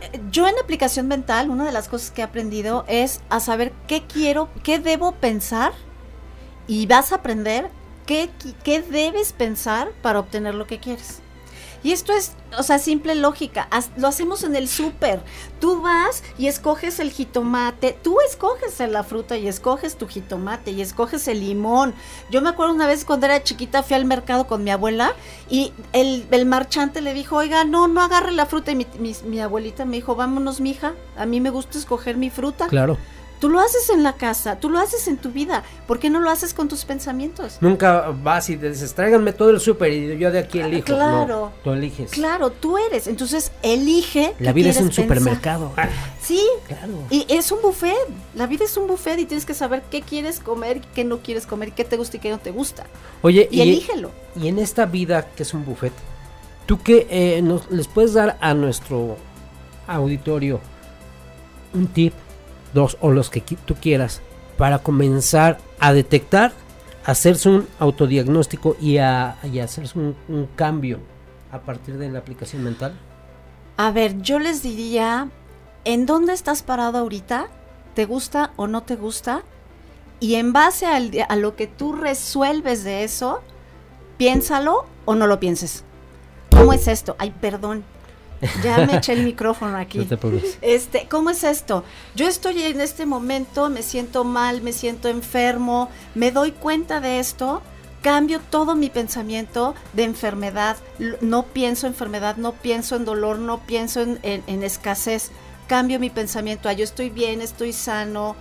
[0.00, 3.72] eh, yo en aplicación mental, una de las cosas que he aprendido es a saber
[3.88, 5.72] qué quiero, qué debo pensar
[6.68, 7.68] y vas a aprender
[8.06, 8.30] qué,
[8.62, 11.20] qué debes pensar para obtener lo que quieres.
[11.82, 13.68] Y esto es, o sea, simple lógica.
[13.96, 15.20] Lo hacemos en el súper.
[15.60, 17.96] Tú vas y escoges el jitomate.
[18.02, 21.94] Tú escoges la fruta y escoges tu jitomate y escoges el limón.
[22.30, 25.14] Yo me acuerdo una vez cuando era chiquita fui al mercado con mi abuela
[25.48, 28.72] y el, el marchante le dijo, oiga, no, no agarre la fruta.
[28.72, 30.94] Y mi, mi- mi abuelita me dijo, vámonos, mija.
[31.16, 32.66] A mí me gusta escoger mi fruta.
[32.68, 32.98] Claro.
[33.38, 35.62] Tú lo haces en la casa, tú lo haces en tu vida.
[35.86, 37.58] ¿Por qué no lo haces con tus pensamientos?
[37.60, 40.86] Nunca vas y dices, tráiganme todo el súper y yo de aquí elijo.
[40.86, 41.52] claro.
[41.54, 42.10] No, tú eliges.
[42.10, 43.06] Claro, tú eres.
[43.06, 44.34] Entonces, elige.
[44.40, 45.04] La vida es un pensar.
[45.04, 45.72] supermercado.
[45.76, 45.88] Ah,
[46.20, 46.44] Sí.
[46.66, 46.92] Claro.
[47.10, 47.96] Y es un buffet.
[48.34, 51.46] La vida es un buffet y tienes que saber qué quieres comer, qué no quieres
[51.46, 52.84] comer, qué te gusta y qué no te gusta.
[53.22, 54.10] Oye, Y elígelo.
[54.36, 55.92] Y en esta vida que es un buffet,
[56.66, 59.16] ¿tú qué eh, nos, les puedes dar a nuestro
[59.86, 60.60] auditorio
[61.72, 62.12] un tip,
[62.74, 64.20] dos o los que tú quieras
[64.56, 66.52] para comenzar a detectar,
[67.04, 70.98] hacerse un autodiagnóstico y a, hacerse un, cambio
[71.50, 72.94] a partir de la aplicación mental?
[73.76, 75.28] A ver, yo les diría,
[75.84, 77.46] ¿en dónde estás parado ahorita?
[77.94, 79.42] ¿Te gusta o no te gusta?
[80.20, 83.40] Y en base a lo que tú resuelves de eso,
[84.16, 85.84] piénsalo o no lo pienses.
[86.50, 87.14] ¿Cómo es esto?
[87.18, 87.84] Ay, perdón.
[88.62, 89.98] Ya me eché el micrófono aquí.
[89.98, 90.04] No
[90.60, 90.74] te.
[90.74, 91.84] Este, ¿cómo es esto?
[92.14, 97.18] Yo estoy en este momento, me siento mal, me siento enfermo, me doy cuenta de
[97.18, 97.62] esto,
[98.02, 100.76] cambio todo mi pensamiento de enfermedad,
[101.20, 105.30] no pienso enfermedad, no pienso en dolor, no pienso en, en- en escasez,
[105.66, 108.36] cambio mi pensamiento a yo estoy bien, estoy sano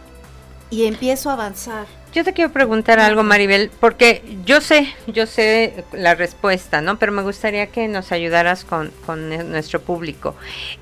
[0.69, 1.87] y empiezo a avanzar.
[2.17, 6.97] Yo te quiero preguntar algo, Maribel, porque yo sé, yo sé la respuesta, ¿no?
[6.97, 10.35] Pero me gustaría que nos ayudaras con, con eh, nuestro público.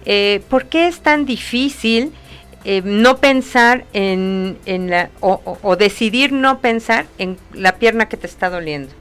[0.06, 2.14] Eh, ¿Por qué es tan difícil
[2.64, 8.08] eh, no pensar en, en la, o, o- o decidir no pensar en la pierna
[8.08, 8.94] que te está doliendo?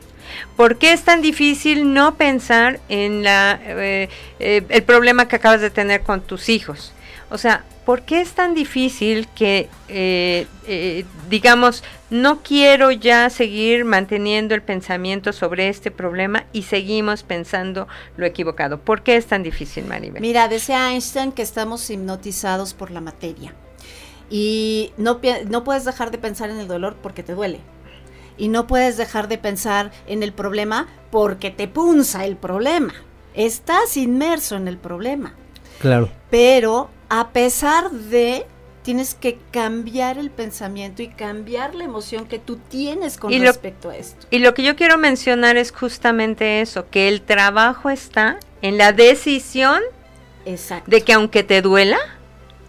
[0.57, 4.09] ¿Por qué es tan difícil no pensar en la, eh,
[4.41, 6.93] eh, el problema que acabas de tener con tus hijos?
[7.31, 13.85] O sea, ¿por qué es tan difícil que, eh, eh, digamos, no quiero ya seguir
[13.85, 18.79] manteniendo el pensamiento sobre este problema y seguimos pensando lo equivocado?
[18.79, 20.23] ¿Por qué es tan difícil, Maribel?
[20.23, 23.55] Mira, decía Einstein que estamos hipnotizados por la materia.
[24.31, 27.61] Y no, no puedes dejar de pensar en el dolor porque te duele.
[28.37, 32.95] Y no puedes dejar de pensar en el problema porque te punza el problema.
[33.35, 35.35] Estás inmerso en el problema.
[35.79, 36.09] Claro.
[36.31, 38.47] Pero a pesar de,
[38.83, 43.47] tienes que cambiar el pensamiento y cambiar la emoción que tú tienes con Y lo-
[43.47, 44.27] respecto a esto.
[44.31, 48.93] Y lo que yo quiero mencionar es justamente eso, que el trabajo está en la
[48.93, 49.81] decisión
[50.45, 50.91] Exacto.
[50.91, 51.99] de que aunque te duela,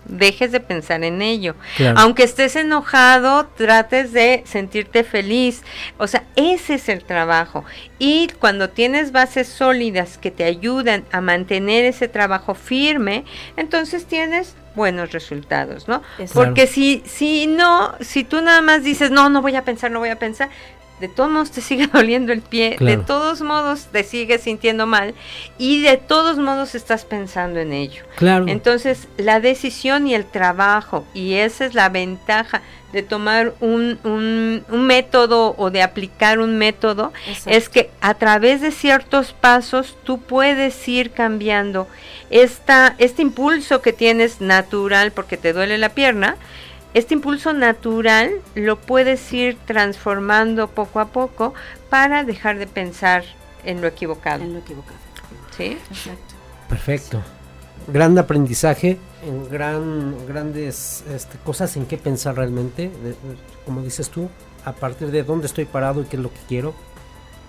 [0.06, 1.56] dejes de pensar en ello.
[1.78, 2.00] Claro.
[2.00, 5.64] Aunque estés enojado, trates de sentirte feliz.
[5.98, 7.66] O sea, ese es el trabajo.
[8.00, 13.26] Y cuando tienes bases sólidas que te ayudan a mantener ese trabajo firme,
[13.58, 16.02] entonces tienes buenos resultados, ¿no?
[16.20, 16.34] Exacto.
[16.34, 20.00] Porque si, si no, si tú nada más dices, no, no voy a pensar, no
[20.00, 20.50] voy a pensar,
[21.00, 25.14] de todos modos te sigue doliendo el pie, de todos modos te sigues sintiendo mal
[25.58, 28.04] y de todos modos estás pensando en ello.
[28.16, 28.46] Claro.
[28.48, 32.62] Entonces, la decisión y el trabajo, y esa es la ventaja
[32.94, 37.50] de tomar un, un- un método o de aplicar un método, Exacto.
[37.50, 41.90] es que a través de ciertos pasos tú puedes ir cambiando
[42.30, 46.38] esta, este impulso que tienes natural porque te duele la pierna.
[46.96, 51.54] Este impulso natural lo puedes ir transformando poco a poco
[51.90, 53.24] para dejar de pensar
[53.66, 54.44] en lo equivocado.
[54.44, 54.98] En lo equivocado.
[55.56, 55.78] ¿Sí?
[55.92, 56.36] Exacto.
[56.70, 57.22] Perfecto.
[57.88, 63.16] Gran aprendizaje, en gran, grandes este, cosas en qué pensar realmente, de- de-
[63.66, 64.30] como dices tú,
[64.64, 66.74] a partir de dónde estoy parado y qué es lo que quiero.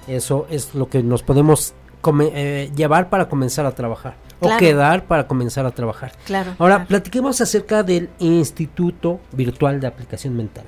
[0.08, 5.04] Eso es lo que nos podemos come- eh, llevar para comenzar a trabajar o quedar
[5.04, 6.12] para comenzar a trabajar.
[6.24, 6.88] Claro, Ahora, claro.
[6.88, 10.64] platiquemos acerca del Instituto Virtual de Aplicación Mental.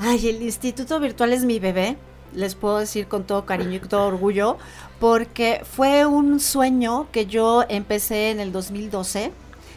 [0.00, 1.96] Ay, el Instituto Virtual es mi bebé
[2.34, 4.58] les puedo decir con todo cariño y con todo orgullo,
[5.00, 9.32] porque fue un sueño que yo empecé en el 2012.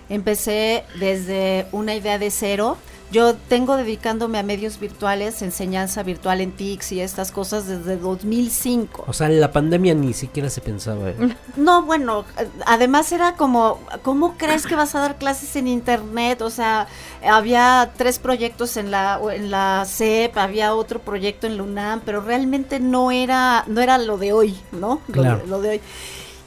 [0.10, 2.78] Empecé desde una idea de cero.
[3.12, 9.04] Yo tengo dedicándome a medios virtuales, enseñanza virtual en TICS y estas cosas desde 2005.
[9.06, 11.10] O sea, en la pandemia ni siquiera se pensaba.
[11.10, 11.36] ¿eh?
[11.58, 12.24] No, bueno,
[12.66, 16.42] además era como, ¿cómo crees que vas a dar clases en internet?
[16.42, 16.88] O sea,
[17.28, 22.22] había tres proyectos en la en la CEP, había otro proyecto en la UNAM, pero
[22.22, 25.02] realmente no era no era lo de hoy, ¿no?
[25.08, 25.40] Lo, Claro.
[25.40, 25.82] de, lo de hoy.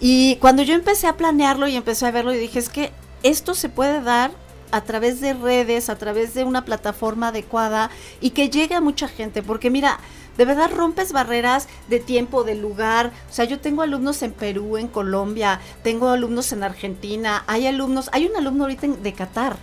[0.01, 2.91] Y cuando yo empecé a planearlo y empecé a verlo y dije, es que
[3.23, 4.31] esto se puede dar
[4.77, 9.09] a través de redes, a través de una plataforma adecuada y que llegue a mucha
[9.09, 9.99] gente, porque mira,
[10.37, 13.12] de verdad rompes barreras de tiempo, de lugar.
[13.31, 18.11] O sea, yo tengo alumnos en Perú, en Colombia, tengo alumnos en Argentina, hay alumnos,
[18.12, 19.57] hay un alumno ahorita de Qatar.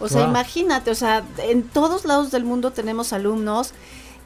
[0.00, 0.30] O sea, Wow.
[0.30, 3.72] imagínate, o sea, en todos lados del mundo tenemos alumnos.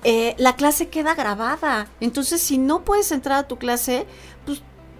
[0.04, 1.86] eh, la clase queda grabada.
[2.00, 4.04] Entonces, si no puedes entrar a tu clase,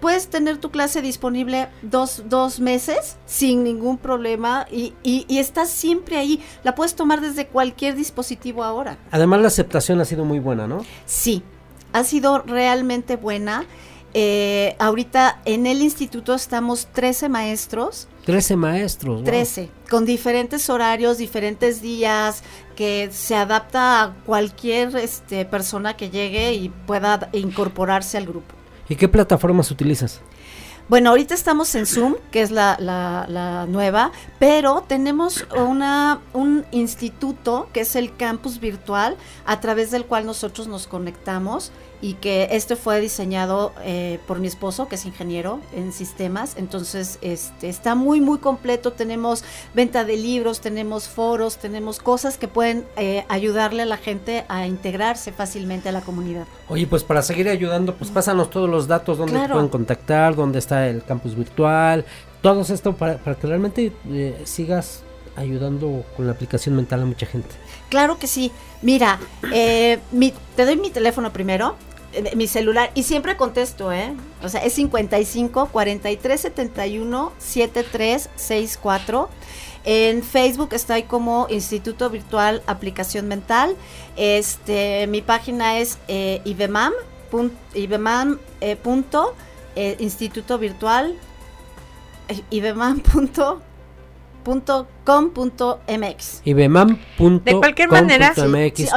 [0.03, 5.69] puedes tener tu clase disponible dos, dos meses sin ningún problema y, y, y estás
[5.69, 6.43] siempre ahí.
[6.65, 8.97] La puedes tomar desde cualquier dispositivo ahora.
[9.11, 10.85] Además, la aceptación ha sido muy buena, ¿no?
[11.05, 11.41] Sí,
[11.93, 13.65] ha sido realmente buena.
[14.13, 19.15] Eh, ahorita en el instituto estamos 13 maestros, 13 maestros.
[19.15, 19.23] wow.
[19.23, 22.43] 13, con diferentes horarios, diferentes días,
[22.75, 28.62] que se adapta a cualquier este, persona que llegue y pueda incorporarse al grupo.
[28.89, 30.21] ¿Y qué plataformas utilizas?
[30.89, 36.65] Bueno, ahorita estamos en Zoom, que es la, la- la nueva, pero tenemos una, un
[36.71, 39.15] instituto que es el campus virtual
[39.45, 41.71] a través del cual nosotros nos conectamos
[42.03, 46.55] y que este fue diseñado eh, por mi esposo, que es ingeniero en sistemas.
[46.57, 48.91] Entonces, este, está muy, muy completo.
[48.91, 54.43] Tenemos venta de libros, tenemos foros, tenemos cosas que pueden eh, ayudarle a la gente
[54.49, 56.45] a integrarse fácilmente a la comunidad.
[56.67, 59.53] Oye, pues para seguir ayudando, pues pásanos todos los datos, donde te Claro.
[59.53, 62.03] pueden contactar, dónde está el campus virtual,
[62.41, 65.03] todo esto para, para que realmente eh, sigas
[65.37, 67.49] ayudando con la aplicación mental a mucha gente.
[67.89, 68.51] Claro que sí.
[68.81, 69.19] Mira,
[69.53, 71.75] eh, mi- te doy mi teléfono primero,
[72.35, 74.13] mi celular, y siempre contesto, ¿eh?
[74.43, 79.29] O sea, es 55 43 71 73 64.
[79.85, 83.75] En Facebook estoy como Instituto Virtual Aplicación Mental.
[84.15, 86.93] Este, mi página es eh, ibemam,
[87.73, 88.77] ibemam, eh,
[89.75, 91.15] eh, Instituto Virtual,
[92.29, 92.41] eh,
[94.43, 96.41] ibemam punto, punto com punto mx.
[96.45, 98.33] ibemam.com.mx De cualquier manera,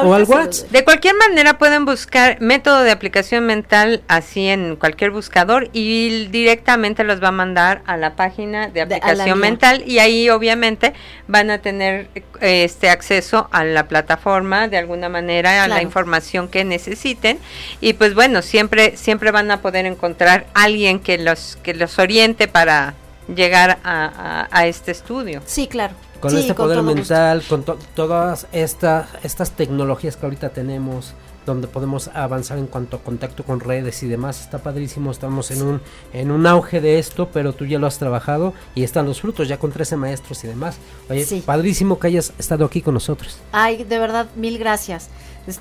[0.02, 0.70] o al WhatsApp.
[0.70, 7.04] De cualquier manera pueden buscar método de aplicación mental así en cualquier buscador y directamente
[7.04, 10.92] los va a mandar a la página de aplicación mental y ahí obviamente
[11.26, 12.08] van a tener
[12.40, 17.38] este acceso a la plataforma de alguna manera a la información que necesiten.
[17.80, 22.48] Y pues bueno siempre siempre van a poder encontrar alguien que los que los oriente
[22.48, 22.94] para
[23.34, 25.42] llegar a, a- a este estudio.
[25.46, 25.94] Sí, claro.
[26.20, 26.94] Con Sí, este con poder gusto.
[26.94, 31.12] mental, con to- todas estas estas tecnologías que ahorita tenemos,
[31.46, 35.62] donde podemos avanzar en cuanto a contacto con redes y demás, está padrísimo, estamos en
[35.62, 35.80] un
[36.12, 39.48] en un auge de esto, pero tú ya lo has trabajado y están los frutos,
[39.48, 40.76] ya con 13 maestros y demás.
[41.08, 41.42] Oye, Sí.
[41.46, 43.38] padrísimo que hayas estado aquí con nosotros.
[43.52, 45.08] Ay, de verdad, mil gracias.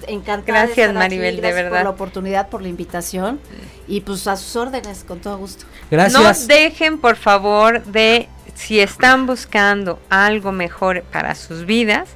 [0.08, 0.62] Encantada.
[0.62, 1.78] de Gracias, aquí, Maribel, de gracias verdad.
[1.78, 3.40] Por la oportunidad, por la invitación.
[3.88, 5.66] Y pues a sus órdenes, con todo gusto.
[5.92, 12.10] No dejen, por favor, de, si están buscando algo mejor para sus vidas,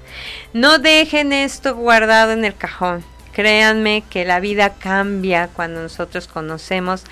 [0.51, 3.03] no dejen esto guardado en el cajón.
[3.39, 7.05] Créanme que la vida cambia cuando nosotros conocemos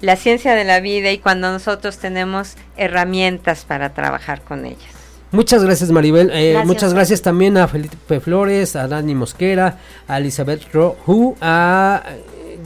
[0.00, 4.90] la ciencia de la vida y cuando nosotros tenemos herramientas para trabajar con ellas.
[5.30, 10.18] Muchas gracias Maribel, Eh, Gracias, muchas gracias también a Felipe Flores, a Dani Mosquera, a
[10.18, 12.02] Elizabeth Roju, a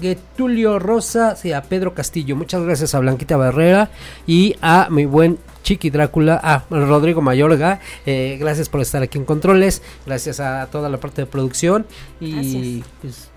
[0.00, 2.34] Getulio Rosa y a Pedro Castillo.
[2.34, 3.90] Muchas gracias a Blanquita Barrera
[4.26, 5.36] y a mi buen
[5.66, 7.80] Chiqui Drácula, a Rodrigo Mayorga.
[8.06, 11.84] Eh, gracias por estar aquí en Controles, gracias a toda la parte de producción
[12.20, 13.30] y pues,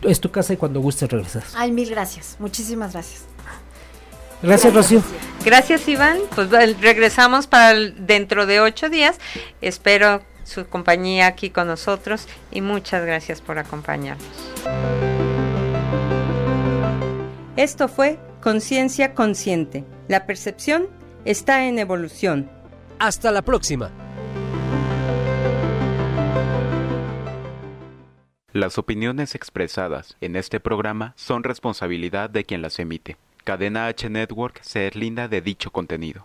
[0.00, 1.52] es tu casa y cuando gustes regresas.
[1.54, 2.36] Ay, mil gracias.
[2.38, 3.24] Muchísimas gracias.
[4.42, 5.02] Gracias Rocío.
[5.44, 6.18] Gracias, Iván.
[6.34, 6.48] Pues
[6.80, 9.18] regresamos para el- dentro de ocho días.
[9.60, 14.26] Espero su compañía aquí con nosotros y muchas gracias por acompañarnos.
[17.56, 19.84] Esto fue Conciencia Consciente.
[20.08, 20.88] La percepción
[21.24, 22.50] está en evolución.
[22.98, 23.90] Hasta la próxima.
[28.52, 33.16] Las opiniones expresadas en este programa son responsabilidad de quien las emite.
[33.42, 36.22] Cadena H Network se deslinda de dicho contenido.